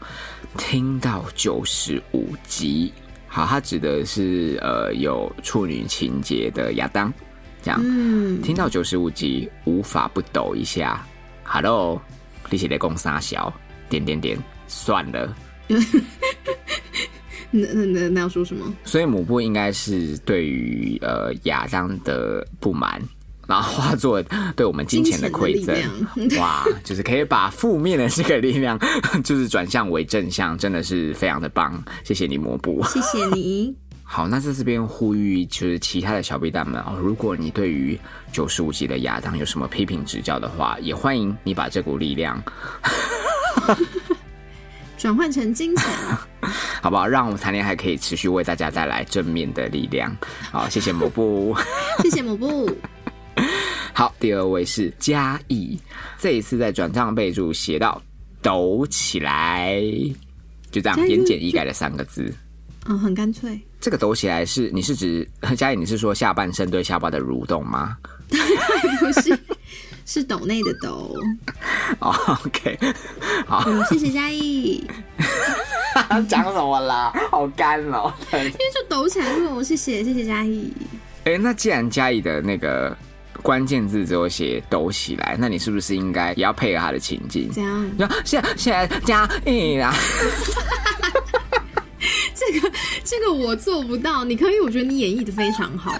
[0.56, 2.92] 听到九十五集，
[3.26, 7.12] 好，它指的是呃有处女情节的亚当，
[7.61, 11.05] 这样、嗯，听到九十五集无法不抖一下
[11.42, 12.01] ，Hello，
[12.48, 13.53] 你写的公傻小
[13.88, 14.38] 点点点，
[14.68, 15.36] 算了，
[17.51, 18.72] 那那那那要说什么？
[18.84, 23.03] 所以抹布应该是对于呃亚当的不满，
[23.51, 24.22] 然后化作
[24.55, 25.76] 对我们金钱的馈赠。
[26.38, 28.78] 哇，就是可以把负面的这个力量，
[29.24, 31.82] 就是转向为正向，真的是非常的棒。
[32.05, 32.80] 谢谢你，抹布。
[32.84, 33.74] 谢谢你。
[34.05, 37.98] 好，那在这边呼吁，就是其他的小 B 蛋们哦，如果你对于
[38.32, 42.40] 九十五集的亚当有什么批评指教的话，也欢迎你把这股力量，
[44.96, 45.86] 转换成金钱，
[46.82, 47.05] 好不好？
[47.07, 50.16] 让我们谈恋爱可以持续为大家带来正面的力量。
[50.53, 51.57] 好，谢谢抹布。
[52.03, 52.70] 谢谢抹布。
[54.01, 55.78] 好，第二位是嘉义，
[56.18, 58.01] 这一次在转账备注写到
[58.40, 59.78] “抖起来”，
[60.72, 62.32] 就这样言简意赅的三个字。
[62.86, 63.61] 嗯，很干脆。
[63.78, 65.76] 这个抖起来是你是指嘉义？
[65.76, 67.94] 你是说下半身对下巴的蠕动吗？
[69.01, 69.38] 不是，
[70.07, 71.14] 是抖内的抖。
[71.98, 72.78] 哦，OK，
[73.51, 74.82] 嗯，谢谢嘉义，
[76.11, 77.12] 因 讲什么啦？
[77.30, 78.11] 好干哦。
[78.32, 79.62] 因为就抖起来我。
[79.62, 80.72] 谢谢，谢谢嘉义。
[81.24, 82.96] 哎、那既然嘉义的那个
[83.43, 87.51] 关键字只有写抖起来，那你是不是应该也要配合他的情境？
[87.51, 87.91] 怎样？
[88.24, 89.95] 现在现在嘉义啦，
[92.34, 92.70] 这个
[93.05, 95.93] 这个我做不到，你可以，我觉得你演绎的非常好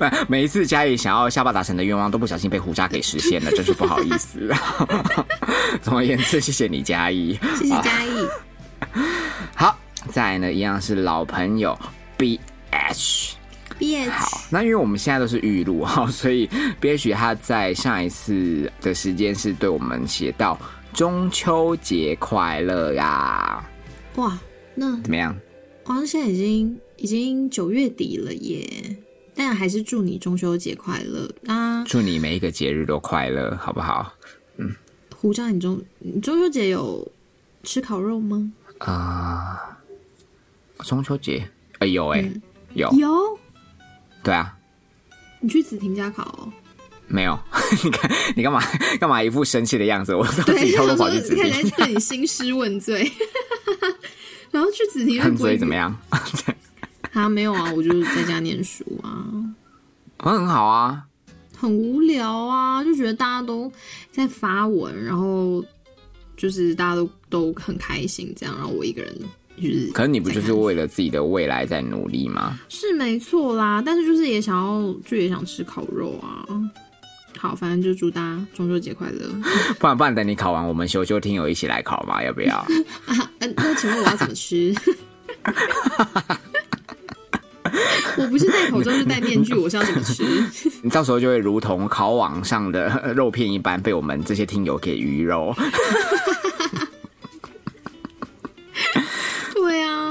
[0.00, 4.52] 哎、 每一次嘉义想要下巴达成的愿望，都不小心被胡渣给实现了，真是不好意思。
[5.82, 7.38] 总而言之，谢谢你嘉义。
[7.56, 8.28] 谢谢嘉义。
[9.54, 9.78] 好，
[10.10, 11.78] 再来呢，一样是老朋友
[12.16, 12.38] B
[12.70, 13.39] H。
[14.10, 16.48] 好，那因为我们现在都是预录哈， 所以
[16.80, 20.58] B H 他在上一次的时间是对我们写到
[20.92, 23.64] 中秋节快乐呀，
[24.16, 24.38] 哇，
[24.74, 25.34] 那怎么样？
[25.84, 28.96] 好像现在已经已经九月底了耶，
[29.34, 31.82] 但还是祝你中秋节快乐啊！
[31.84, 34.12] 祝你每一个节日都快乐，好不好？
[34.58, 34.70] 嗯
[35.16, 37.06] 胡椒，你中你中秋节有
[37.62, 38.52] 吃烤肉吗？
[38.78, 39.78] 啊、
[40.78, 41.46] 中秋节，
[41.78, 42.30] 哎、有哎、
[42.74, 43.38] 有，有，
[44.22, 44.56] 对啊，
[45.40, 46.52] 你去子婷家考、哦。
[47.12, 47.36] 没有，
[47.82, 48.62] 你看你干嘛
[49.00, 50.14] 干嘛一副生气的样子？
[50.14, 53.10] 我都自对，己偷偷跑去指看起来定，对你兴师问罪，
[54.52, 55.74] 然后去子婷恨所以怎么？
[55.74, 55.96] 样？
[57.12, 59.26] 啊，没有啊，我就是在家念书啊，
[60.18, 61.02] 哦很好啊，
[61.56, 63.70] 很无聊啊，就觉得大家都
[64.12, 65.64] 在发文，然后
[66.36, 69.12] 就是大家都都很开心这样，然后我一个人
[69.60, 72.58] 就是，可是你不就是为了自己的未来在努力吗？
[72.68, 76.46] 是没错啦，但是就是也想要，就也想吃烤肉啊。
[77.38, 79.26] 好，反正就祝大家中秋节快乐
[79.80, 82.22] 不然不然等你考完，我们修修听友一起来考嘛？
[82.22, 82.56] 要不要？
[82.56, 82.66] 啊！
[83.40, 84.74] 呃那请问我要怎么吃？
[88.18, 90.22] 我不是戴口罩，是戴面具，我是要怎么吃？
[90.82, 95.54] 你到时候就会如同烤网上的呃肉片一般，被我们这些听友给鱼肉。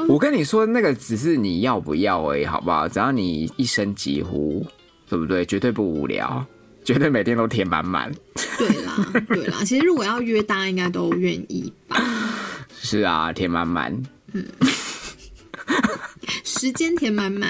[0.09, 2.89] 我跟你说，那个只是你要不要而已，好不好？
[2.89, 4.65] 只要你一声疾呼，
[5.07, 5.45] 对不对？
[5.45, 6.43] 绝对不无聊，
[6.83, 8.11] 绝对每天都填满满。
[8.57, 9.59] 对啦，对啦。
[9.63, 12.01] 其实如果要约，大家应该都愿意吧？
[12.81, 13.95] 是啊，填满满。
[16.43, 17.47] 时间填满满。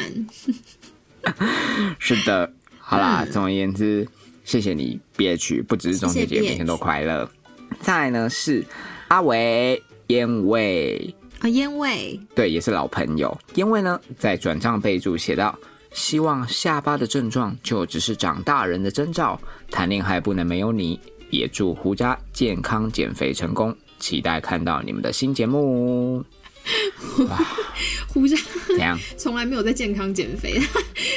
[1.98, 4.06] 是的， 好啦，总而言之，
[4.44, 7.32] 谢谢你憋屈不只是中秋节，每天都快乐。
[7.80, 8.62] 再来呢是
[9.08, 11.16] 阿伟烟味。
[11.40, 13.38] 啊，烟味对，也是老朋友。
[13.56, 15.58] 烟味呢，在转账备注写到，
[15.94, 19.40] 希望下巴的症状就只是长大人的征兆，
[19.72, 21.00] 谈恋爱不能没有你。
[21.32, 26.26] 也祝胡家健康减肥成功，期待看到你们的新节目。
[28.08, 28.36] 胡渣
[28.68, 28.98] 怎样？
[29.16, 30.60] 从来没有在健康减肥，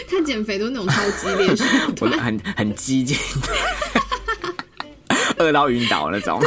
[0.09, 1.65] 他减肥都是那种超激烈 手
[2.01, 2.21] 我段。
[2.21, 3.17] 很很激进，
[5.39, 6.39] 饿到晕倒那种。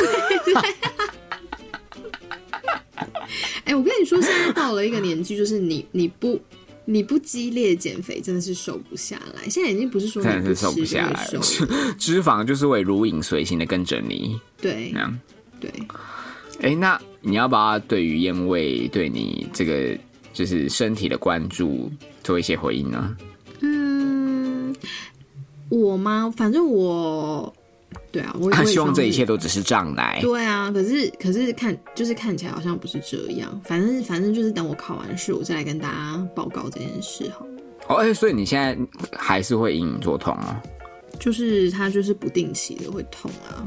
[3.65, 6.39] 哎、我跟你说，现在到了一个年纪，就是你你不
[6.85, 9.49] 你不激烈减肥，真的是瘦不下来。
[9.49, 11.41] 现在已经不是说你真的是瘦不下来了，
[11.97, 14.39] 脂肪就是会如影随形的跟着你。
[14.61, 15.19] 对那样，
[15.59, 15.71] 对。
[16.61, 19.97] 哎、那你要不要对于烟味对你这个
[20.31, 21.91] 就是身体的关注
[22.23, 23.17] 做一些回应呢？
[23.59, 24.73] 嗯，
[25.69, 26.33] 我吗？
[26.35, 27.53] 反正我，
[28.11, 30.19] 对啊，我也希望这一切都只是障碍。
[30.21, 33.61] 对啊，可是可是看就是看起来好像不是这样。
[33.63, 37.51] 反正反正就是等我考完试，我再来跟大家报告这件事好了。
[37.87, 38.77] 哦，哎、所以你现在
[39.11, 40.61] 还是会隐隐作痛吗。
[41.19, 43.63] 就是它就是不定期的会痛啊。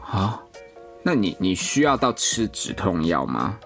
[0.00, 0.42] 好、
[1.02, 3.58] 那你你需要到吃止痛药吗？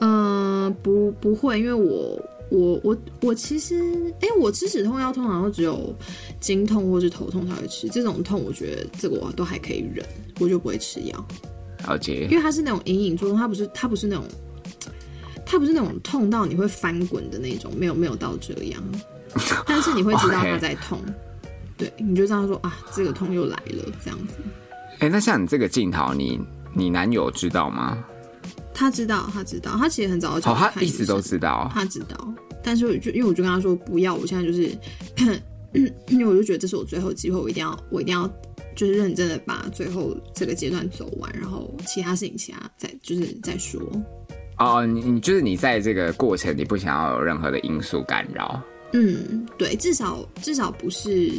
[0.00, 2.20] 嗯，不不会，因为我
[2.52, 3.82] 我我我其实，
[4.20, 5.94] 哎、我吃止痛药通常都只有
[6.38, 7.88] 经痛或是头痛才会吃。
[7.88, 10.06] 这种痛，我觉得这个我都还可以忍，
[10.38, 11.26] 我就不会吃药，
[11.88, 14.24] 了解因为它是那种隐隐作痛，它不是它不是那种。
[15.44, 18.82] 它不是那种痛到你会翻滚的那种，没有没有到这样。
[19.66, 20.98] 但是你会知道他在痛
[21.76, 24.36] 对，你就这样说啊，这个痛又来了，这样子。
[25.00, 26.40] 哎、那像你这个镜头，你
[26.74, 28.02] 你男友知道吗？
[28.74, 31.70] 他知道，他知道，他其实很早就看医他一直都知道。
[31.72, 34.70] 他知道，但是我就因为我就跟他说不要，我现在就是，
[36.08, 38.28] 因为我就觉得这是我最后机会，我一定要我一定要
[38.74, 43.80] 就是认真的把最后这个阶段走完，然后其他事情其他再就是再说。
[44.58, 48.62] 哦，你你就是你在这个过程，你不想要有任何的因素干扰。
[48.92, 51.32] 嗯，对，至少至少不是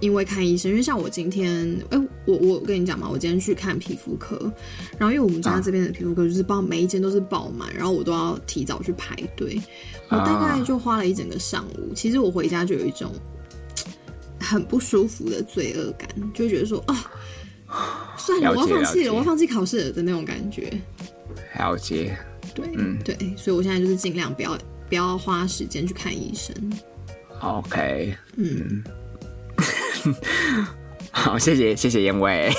[0.00, 4.50] 因为看医生，因为像我今天，哎、我我跟你讲嘛，我今天去看皮肤科，
[4.98, 9.60] 然后因为我们家啊这边的皮肤科就是报每一间都是爆满，然后我都要提早去排队，
[10.08, 11.92] 我大概啊就花了一整个上午。
[11.94, 13.12] 其实我回家就有一种
[14.40, 20.72] 很不舒服的罪恶感，就会觉得说啊，算了，了我要放弃了，了我要放弃考试了的那种感觉。
[21.58, 22.16] 了解。
[22.52, 26.52] 对，嗯对，所以我现在就是尽量不要不要花时间去看医生。
[27.42, 28.82] OK，嗯，
[31.10, 32.52] 好，谢谢谢谢燕威。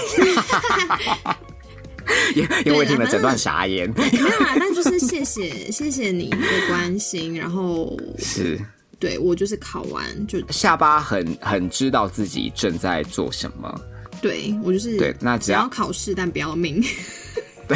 [2.35, 3.89] 燕燕威听了整段傻眼。
[3.95, 6.37] 没有啦，那就是谢谢谢谢你的
[6.67, 8.59] 关心，然后是
[8.99, 13.73] 对我就是考完就下巴很很知道自己正在做什么。
[14.21, 16.83] 对我就是对那只只要要考试但不要命，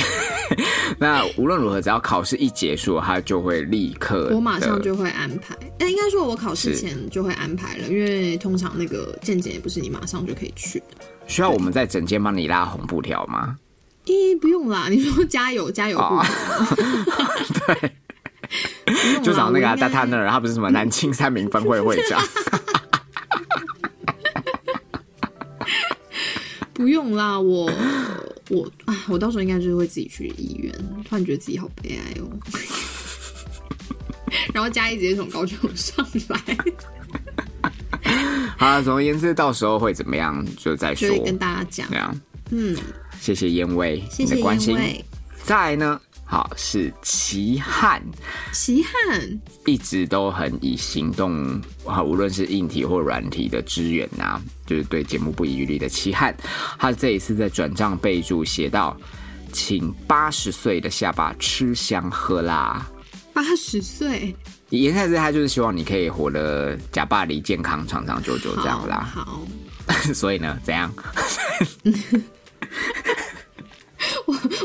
[0.98, 4.30] 那无论如何，只要考试一结束，他就会立刻。
[4.34, 5.56] 我马上就会安排。
[5.80, 10.86] 哎，应该说我考试前就会安排了，因为通常那个健检也不是你马上就可以去的。
[11.28, 13.58] 需要我们在整间帮你拉红布条吗？
[14.06, 16.24] 咦，不用啦， 你说加油加油哦
[17.68, 17.91] 对，
[19.24, 22.22] 就找那个啊我应该大他那儿，他不是什么南京三明分会会长。
[26.74, 27.72] 不用啦，我
[28.50, 30.72] 我啊，我到时候应该就是会自己去医院，
[31.08, 32.30] 突然觉得自己好悲哀哦。
[34.54, 36.58] 然后嘉义直接从高雄上来，
[38.58, 41.96] 好了，总而言之，到时候会怎么样就再说跟大家讲这。
[41.96, 42.22] 样，
[42.52, 42.76] 嗯，
[43.20, 44.78] 谢谢燕威谢谢你的关心。
[45.43, 48.02] 再来呢，好是齐汉，
[48.52, 56.36] 齐汉，一直都很以行动啊，无论是硬体或软体的支援呐、就是对节目不遗余力的齐汉，
[56.80, 58.98] 他这一次在转账备注写到，
[59.54, 62.86] 请八十岁的下巴吃香喝辣。
[63.32, 64.36] 八十岁，
[64.70, 69.08] 言下之意，他就是希望你可以活得假巴黎健康长长久久这样啦。
[69.14, 69.46] 好，
[70.14, 70.92] 所以呢，怎样？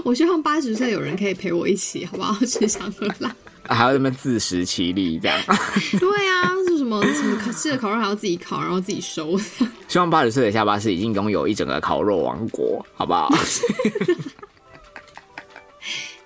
[0.04, 2.34] 我希望八十岁有人可以陪我一起，好不好？
[2.46, 3.34] 吃香喝辣。
[3.68, 5.38] 还要这么自食其力这样？
[6.00, 9.38] 对啊，是什么什么烤吃的烤肉还要自己烤，然后自己收。
[9.86, 13.32] 希望八十岁的下巴是已经拥有一整个烤肉王国，好不好？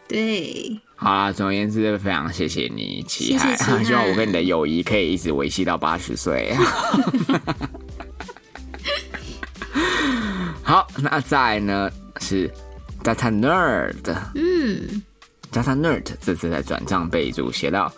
[0.08, 3.54] 对，好啦，总而言之，非常谢谢你，齐海。
[3.56, 6.56] 谢谢希望我跟你的友谊可以一直维系到八十岁。
[10.62, 12.50] 好，那再来呢是
[13.04, 15.02] Data Nerd，嗯
[15.52, 17.92] ，Data Nerd 这次在转账备注写到：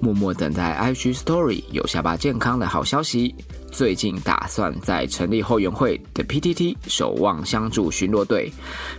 [0.00, 3.34] 默默等待 IG Story 有下巴健康的好消息。
[3.70, 8.50] 最近打算在成立后援会的 PTT 守望相助巡逻队，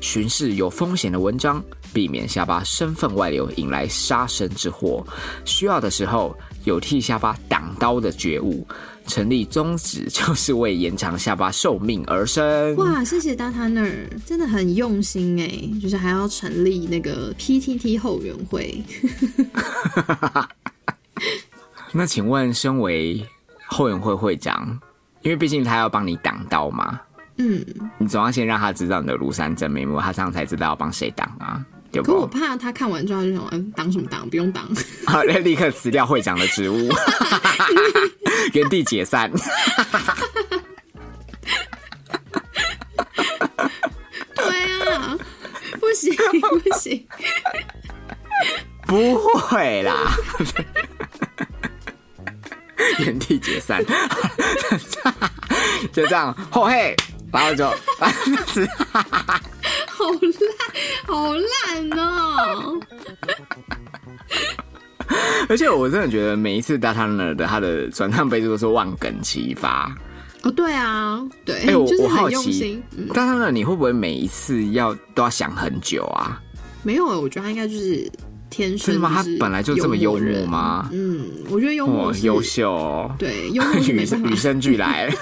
[0.01, 5.03] 巡视有风险的文章，避免下巴身份外流引来杀身之祸。
[5.45, 8.67] 需要的时候有替下巴挡刀的觉悟。
[9.05, 12.75] 成立宗旨 就是为延长下巴寿命而生。
[12.77, 18.83] 哇，谢谢 Data Nerd，真的很用心哎，就是还要成立那个 PTT 后援会。
[21.91, 23.23] 那请问，身为
[23.67, 24.79] 后援会会长，
[25.21, 26.99] 因为毕竟他要帮你挡刀嘛，
[27.37, 27.63] 嗯，
[27.99, 31.63] 你总要先让他知道你的庐山真面目，他这样才知道要帮谁挡啊，
[32.01, 32.27] 对可我？
[32.27, 34.27] 怕他看完之后就想，嗯，挡什么挡？
[34.29, 34.67] 不用挡。
[35.05, 36.89] 好， 立刻辞掉会长的职务，
[38.53, 39.31] 原地解散。
[44.35, 45.17] 对啊，
[45.79, 47.07] 不行不行，
[48.87, 49.93] 不会啦，
[52.99, 53.83] 原地解散，
[55.91, 56.95] 就这样，后嘿，
[57.31, 57.71] 然后就，
[61.07, 62.79] 好烂，好烂哦！
[65.49, 69.93] 而且我真的觉得每一次 Data Nerd 的他的转账备注都是万梗齐发。
[70.43, 72.81] 哦，对啊，对，哎、我就是我好奇心。
[72.97, 76.41] 嗯，Data Nerd 你会不会每一次要都要想很久啊？
[76.83, 78.09] 没有，我觉得他应该就是
[78.49, 78.93] 天生。
[78.93, 79.11] 真的吗？
[79.15, 80.49] 他本来就这么幽默人？
[80.49, 80.89] 吗？
[80.91, 83.91] 嗯，我觉得幽默优秀哦，对，幽默是
[84.23, 84.35] 与。
[84.35, 85.13] 生俱来。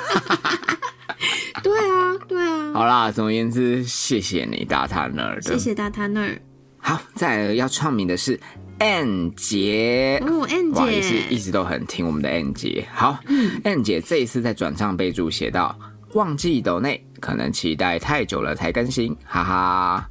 [1.64, 2.72] 对啊，对啊。
[2.74, 5.42] 好啦，总而言之，谢谢你，Data Nerd。
[5.42, 6.42] 谢谢大他那儿。
[6.78, 8.40] 好，再来要唱名的是
[8.80, 10.22] N 姐。
[10.26, 12.88] 哦，N 姐，也是一，直都很听我们的 N 姐。
[12.94, 13.20] 好、
[13.64, 15.78] n 姐这一次在转账备注写到
[16.14, 20.10] 忘记抖内，可能期待太久了才更新，哈哈。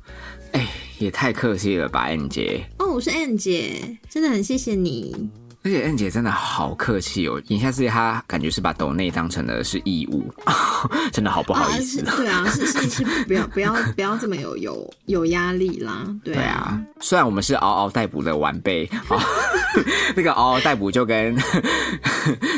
[0.53, 0.67] 哎，
[0.99, 2.65] 也太客气了吧，N 姐。
[2.79, 5.29] 哦，我是 N 姐，真的很谢谢你。
[5.63, 10.25] 而且 N 姐真的好客气哦，眼下之意她感觉是把抖内当成了是义务，
[11.13, 12.01] 真的好不好意思。
[12.17, 19.23] 对啊，是是是，不要不要不要这么有有有压力啦，对对啊，虽然我们是嗷嗷待哺的晚辈，啊，
[20.17, 21.37] 那个嗷嗷待哺就跟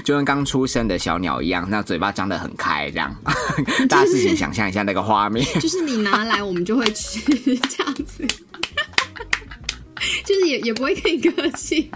[0.04, 3.12] 就跟刚出生的小鸟一样，那嘴巴张得很开，这样，
[3.88, 5.44] 大家自己想象一下那个画面。
[5.58, 7.18] 就是你拿来我们就会吃
[7.68, 8.24] 这样子，
[10.24, 11.90] 就是也也不会跟你客气。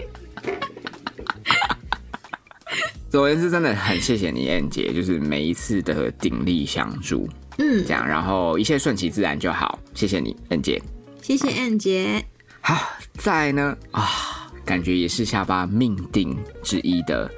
[3.08, 10.82] 总而言之，真的很谢谢你燕姐，就是每一次的鼎力相助，嗯这，样，然后一切顺其自然就好，谢谢你燕姐。
[11.22, 12.22] 谢谢燕姐。
[12.60, 12.76] 好，
[13.14, 17.30] 再来呢啊，感觉也是下巴命定之一的，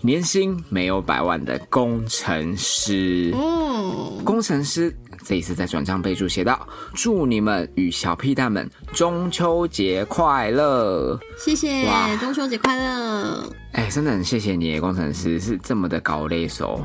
[0.00, 3.30] 年薪没有百万的工程师。
[3.34, 11.86] 哦，工程师这一次在转账备注写道：“祝你们与小屁蛋们中秋节快乐谢谢，
[12.18, 16.84] 中秋节快乐！！”哎，真的很谢谢你，工程师是这么的搞勒手，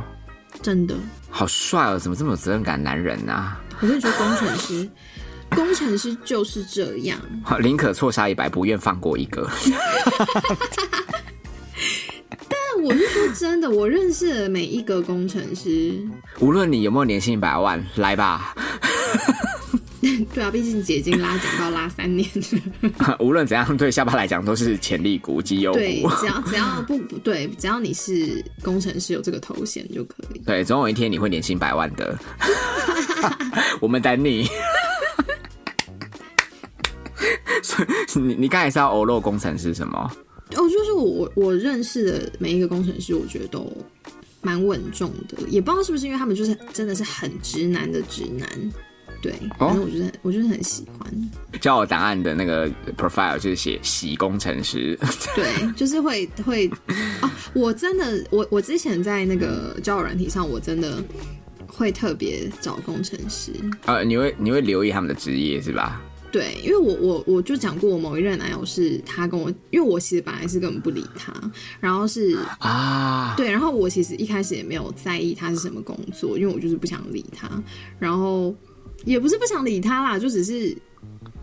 [0.61, 0.95] 真的，
[1.29, 1.99] 好帅哦！
[1.99, 3.59] 怎么这么有责任感的男人啊？
[3.81, 4.89] 我跟你说，工程师，
[5.55, 7.19] 工程师就是这样。
[7.43, 9.49] 好宁可错杀一百，不愿放过一个。
[12.77, 15.93] 但我是说真的，我认识的每一个工程师，
[16.39, 18.53] 无论你有没有年薪一百万，来吧。
[20.33, 22.27] 对啊，毕竟姐已经拉警报拉三年
[23.01, 23.17] 了。
[23.19, 30.39] 无论怎样，对下巴来讲都是潜力股、绩优对股。，只要只要不不对，只要你是工程师有这个头衔就可以。
[30.45, 32.17] 对，总有一天你会年薪百万的。
[33.81, 34.47] 我们等你。
[37.63, 40.11] 所以你你刚才是要欧露工程师什么？
[40.55, 43.71] 哦，就是我我我认识的每一个工程师，我觉得都
[44.41, 48.47] 蛮稳重的，也不知道是不是因为他们就是真的是很直男的直男。
[49.19, 54.97] 对，反正我觉得我就是很喜欢，叫我答案的那个 profile 就是写洗工程师。
[55.35, 56.69] 对，就是会会
[57.19, 61.03] 啊，我真的我我之前在那个交友软体上，我真的
[61.65, 63.51] 会特别找工程师，
[63.85, 65.99] 呃，你会你会留意他们的职业是吧？
[66.29, 71.33] 对，因为我我我就讲过，我某一任男友是他跟我，因为我其实本来是根本不理他，
[71.79, 77.49] 然后是啊，对，然后我其实一开始也没有在意他是什么工作，因为我就是不想理他，
[77.97, 78.53] 然后
[79.05, 80.75] 也不是不想理他啦，就只是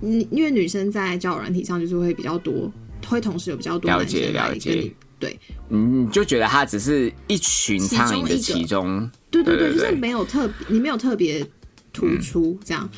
[0.03, 2.71] 嗯，因为女生在交友软体上就是会比较多，
[3.07, 4.93] 会同时有比较多了解了解。
[5.19, 5.39] 对。
[5.69, 9.89] 你就觉得他只是一群苍蝇的其中，对对对，对对对。
[9.89, 11.45] 就是没有特别，你没有特别
[11.91, 12.89] 突出这样，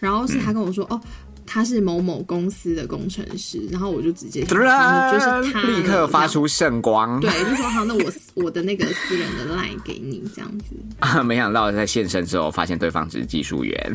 [0.00, 1.00] 然后是他跟我说、哦。
[1.46, 7.18] 他是某某公司的工程师，然后我就直接就是他立刻发出圣光。
[7.20, 10.74] 对，就说好，那我我的那个私人的 line 给你这样子。
[11.24, 13.92] 没想到在现身之后，发现对方只是技术员。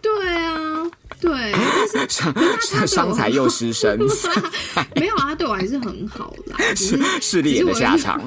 [0.00, 0.90] 对啊，
[1.20, 1.52] 对，
[2.86, 3.98] 伤我财又失身，
[4.96, 8.20] 没有啊，他对我还是很好啦，只是势利眼的下场。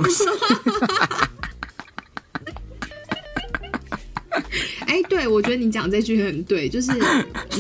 [4.88, 6.92] 哎，对我觉得你讲这句很对，就是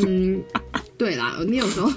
[0.06, 0.42] 嗯，
[0.98, 1.92] 对啦，你有时候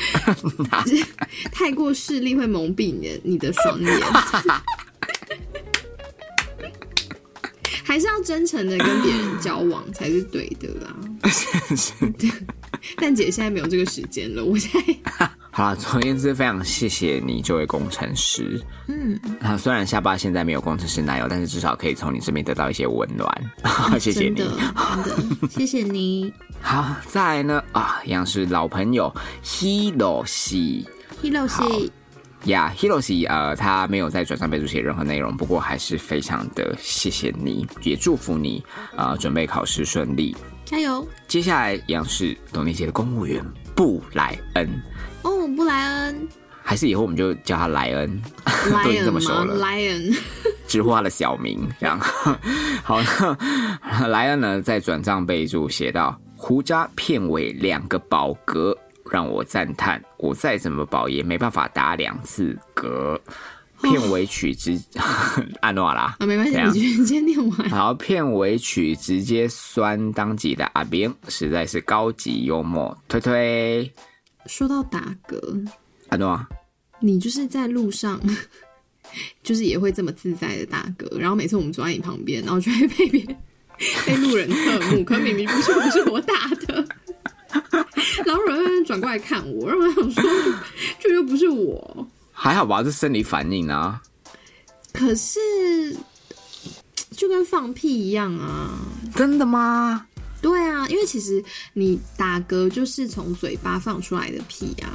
[0.86, 1.04] 就是
[1.50, 4.00] 太过势利会蒙蔽你的你的双眼。
[7.90, 10.94] 还是要真诚的跟别人交往才是对的啦。
[12.98, 18.62] 但姐现在没有这个时间了，我现在 好了，总而言之，非常谢谢你这位工程师。
[18.86, 23.28] 嗯，啊，虽然下巴现在没有工程师男友，但是至少可以从你这边得到一些温暖。
[23.98, 24.56] 谢谢你真的。
[25.04, 26.32] 真的谢谢你
[26.62, 29.12] 好，再来呢啊，一样是老朋友
[29.42, 30.84] Hiroshi。
[31.20, 31.90] ，Hiroshi。
[32.44, 38.64] 呀、，hiroshi，呃，他没有在转账备注写任何内容，不过还是非常的谢谢你，也祝福你
[38.96, 40.34] 呃准备考试顺利。
[40.64, 41.06] 加油！
[41.26, 44.68] 接下来一样是董丽杰的公务员布莱恩，
[45.22, 46.28] 哦，布莱恩
[46.62, 48.22] 还是以后我们就叫他莱恩，
[48.84, 49.58] 都已经这么熟了。
[49.58, 50.16] ？Lion，
[50.68, 51.98] 直呼他的小名，这样。
[52.84, 53.00] 好，
[53.82, 58.76] 那莱恩呢在转账备注写到：胡渣片尾两个饱格，
[59.10, 63.18] 让我赞叹，我再怎么保也没办法打两次嗝。
[63.82, 64.78] 片尾曲直
[65.62, 67.70] 按诺啦啊，没关系，你继续先念完。
[67.70, 73.90] 好，片尾曲直接酸当季的阿兵，实在是高级幽默，推推
[74.44, 75.66] 说到打嗝，
[76.10, 76.38] 阿诺。
[76.98, 78.20] 你就是在路上，
[79.42, 83.34] 就是也会这么自在的打嗝，然后每次我们坐在你旁边，然后就会被别人
[84.06, 86.86] 被路人侧目，可明明不是不是我打的。
[88.24, 90.22] 然后有人转过来看我，然后我想说，
[91.00, 92.06] 就就又不是我。
[92.32, 94.00] 还好吧，这生理反应啊。
[94.92, 95.38] 可是
[97.10, 98.78] 就跟放屁一样啊。
[99.14, 100.06] 真的吗？
[100.42, 101.44] 对啊，因为其实
[101.74, 104.88] 你打嗝就是从嘴巴放出来的屁啊，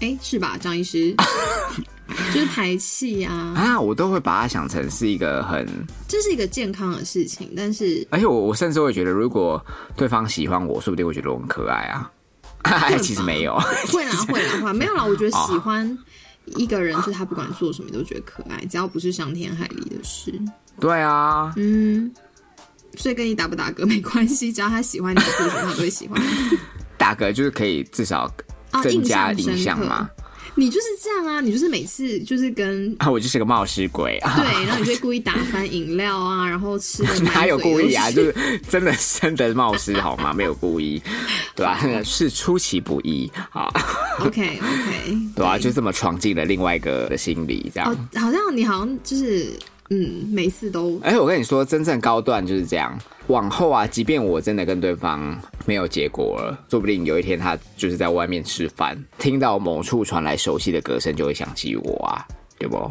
[0.00, 1.14] 哎，是吧，张医师？
[2.32, 5.66] 就是排气啊，啊，我都会把它想成是一个很，
[6.08, 9.64] 这是一个健康的事情，但是而且我我甚至会觉得，如果
[9.96, 12.10] 对方喜欢我，说不定会觉得我很可爱啊。
[13.02, 13.58] 其实没有，
[13.92, 15.04] 会啦会啦会，没有啦。
[15.04, 15.98] 我觉得喜欢
[16.54, 20.32] 一个人，就是他不管做什么都觉得可爱，只要不是伤天害理的事。
[20.78, 22.08] 对啊，嗯，
[22.96, 26.56] 所以跟你打不打嗝没关系，只要他喜欢你做什么，他都会喜欢你。
[26.96, 28.32] 打嗝就是可以至少
[28.70, 30.08] 哦增加印象嘛。
[30.54, 34.36] 你就是这样啊，你就是每次就是跟啊，我就是个冒失鬼啊！
[34.36, 38.10] 对，然后你就会故意打翻饮料啊，然后吃的 哪有故意啊？
[38.10, 40.32] 就就是真的真的冒失好吗？
[40.34, 41.00] 没有故意，
[41.56, 43.68] 对吧、 是出其不意啊
[44.20, 47.90] ，OK OK， 对啊、就这么闯进了另外一个的心里，这样。
[47.90, 49.58] 哦，好像你好像就是
[49.94, 52.98] 嗯，每次都而且我跟你说，真正高段就是这样。
[53.26, 62.26] 往后啊，即便我真的跟对方没有结果了，说不定有一天他就是在外面吃饭，听到某处传来熟悉的歌声，就会想起我啊，
[62.58, 62.90] 对不？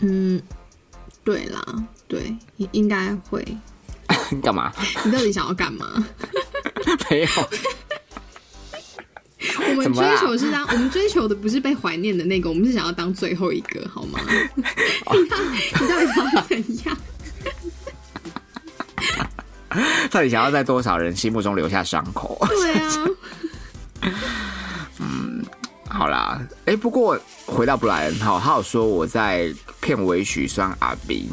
[0.00, 0.38] 嗯，
[1.24, 1.64] 对啦，
[2.06, 3.42] 对，应应该会。
[4.42, 4.70] 干嘛？
[5.02, 5.86] 你到底想要干嘛？
[7.10, 7.28] 没有，
[9.76, 14.18] 我们追求是当我们追求的不是被怀念的那个，我们是想要当最后一个，好吗？
[14.26, 16.96] 你到你到底想要怎样？
[20.10, 22.38] 到底想要在多少人心目中留下伤口？
[22.48, 23.06] 对啊，
[25.00, 25.44] 嗯
[25.88, 31.28] 好啦，哎、不过回到布莱恩哈，他有说我在片尾曲算阿宾，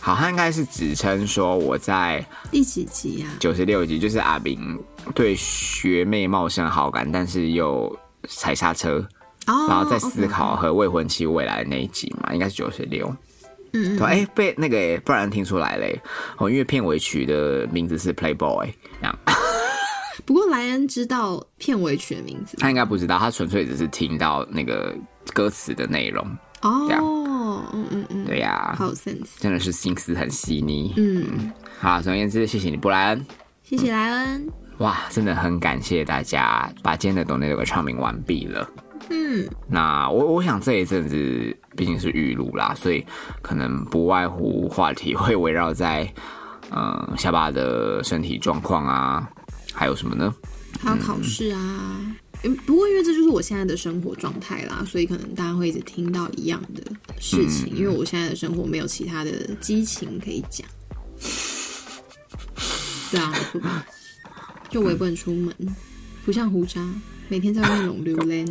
[0.00, 3.28] 好，他应该是指称说我在第几集啊？
[3.40, 4.58] 九十六集，就是阿宾
[5.14, 7.94] 对学妹茂盛好感，但是又
[8.28, 8.98] 踩刹车，
[9.46, 13.14] 哦，然后再思考和未婚妻未来的那一集嘛，应该是九十六。
[13.72, 16.00] 嗯对，哎、被那个、欸、不然听出来嘞，
[16.38, 19.18] 哦，因为片尾曲的名字是 Playboy，这样
[20.24, 24.96] 不过莱恩知道片尾曲的名字他应该不知道，他纯粹只是听到那个
[25.34, 26.26] 歌词的内容。
[26.62, 26.88] 哦，
[27.74, 28.90] 嗯嗯嗯，对呀、好。
[29.38, 30.92] 真的是心思很细腻。
[30.96, 33.26] 嗯，好，总而言之，谢谢你，布莱恩。
[33.62, 34.48] 谢谢莱恩。
[34.78, 38.68] 哇，真的很感谢大家把今天的懂内都给唱明完毕了。
[39.10, 43.04] 嗯，那我我想这一阵子毕竟是预录啦，所以
[43.42, 46.12] 可能不外乎话题会围绕在
[46.70, 49.28] 嗯下巴的身体状况啊，
[49.72, 50.34] 还有什么呢？
[50.80, 52.00] 还有考试啊。
[52.44, 56.82] 嗯，不过因为这就是我现在的生活状态啦，所以可能大家会一直听到一样的
[57.18, 60.68] 事情，因为我现在的生活没有其他的激情可以讲。
[63.10, 63.84] 对啊，没错吧？
[64.68, 65.54] 就我也不能出门，
[66.24, 66.80] 不像胡渣，
[67.28, 68.46] 每天在外面拢溜 连，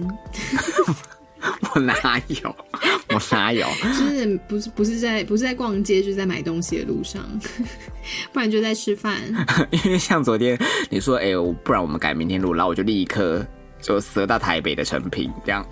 [1.76, 2.55] 我哪有？
[3.09, 3.65] 我哪有？
[3.97, 7.24] 就是不是不是在不是在逛街，就是在买东西的路上，
[8.34, 9.22] 不然就在吃饭。
[9.84, 10.59] 因为像昨天
[10.89, 13.45] 你说，哎、我不然我们改明天录，然后我就立刻
[13.82, 15.65] 就折到台北的成品，这样。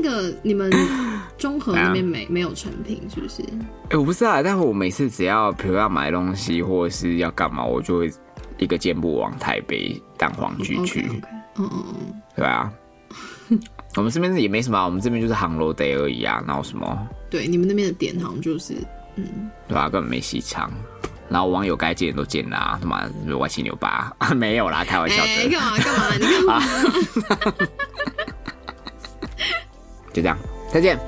[0.00, 0.70] 那个你们
[1.38, 3.42] 中和那边没没有成品是不是？
[3.90, 8.12] 哎、我不知道，但是我每次只要比如要买东西或者是要干嘛，我就会
[8.58, 11.06] 一个箭步往台北蛋黄区去
[11.56, 12.72] 嗯嗯嗯，对啊。
[13.96, 18.74] 我们这边也没什么啊，我们这边就是航楼 day 而已啊，哪有什么，对，你们那边的点好像就是
[19.16, 20.70] 嗯，对吧、根本没戏唱。
[21.28, 24.12] 然后网友该见的都见了啊，他妈歪七扭八？
[24.36, 25.50] 没有啦，开玩笑哎、的。
[25.50, 26.14] 干嘛干嘛？
[26.14, 26.60] 你干嘛？
[30.12, 30.38] 就这样，
[30.72, 30.98] 再见。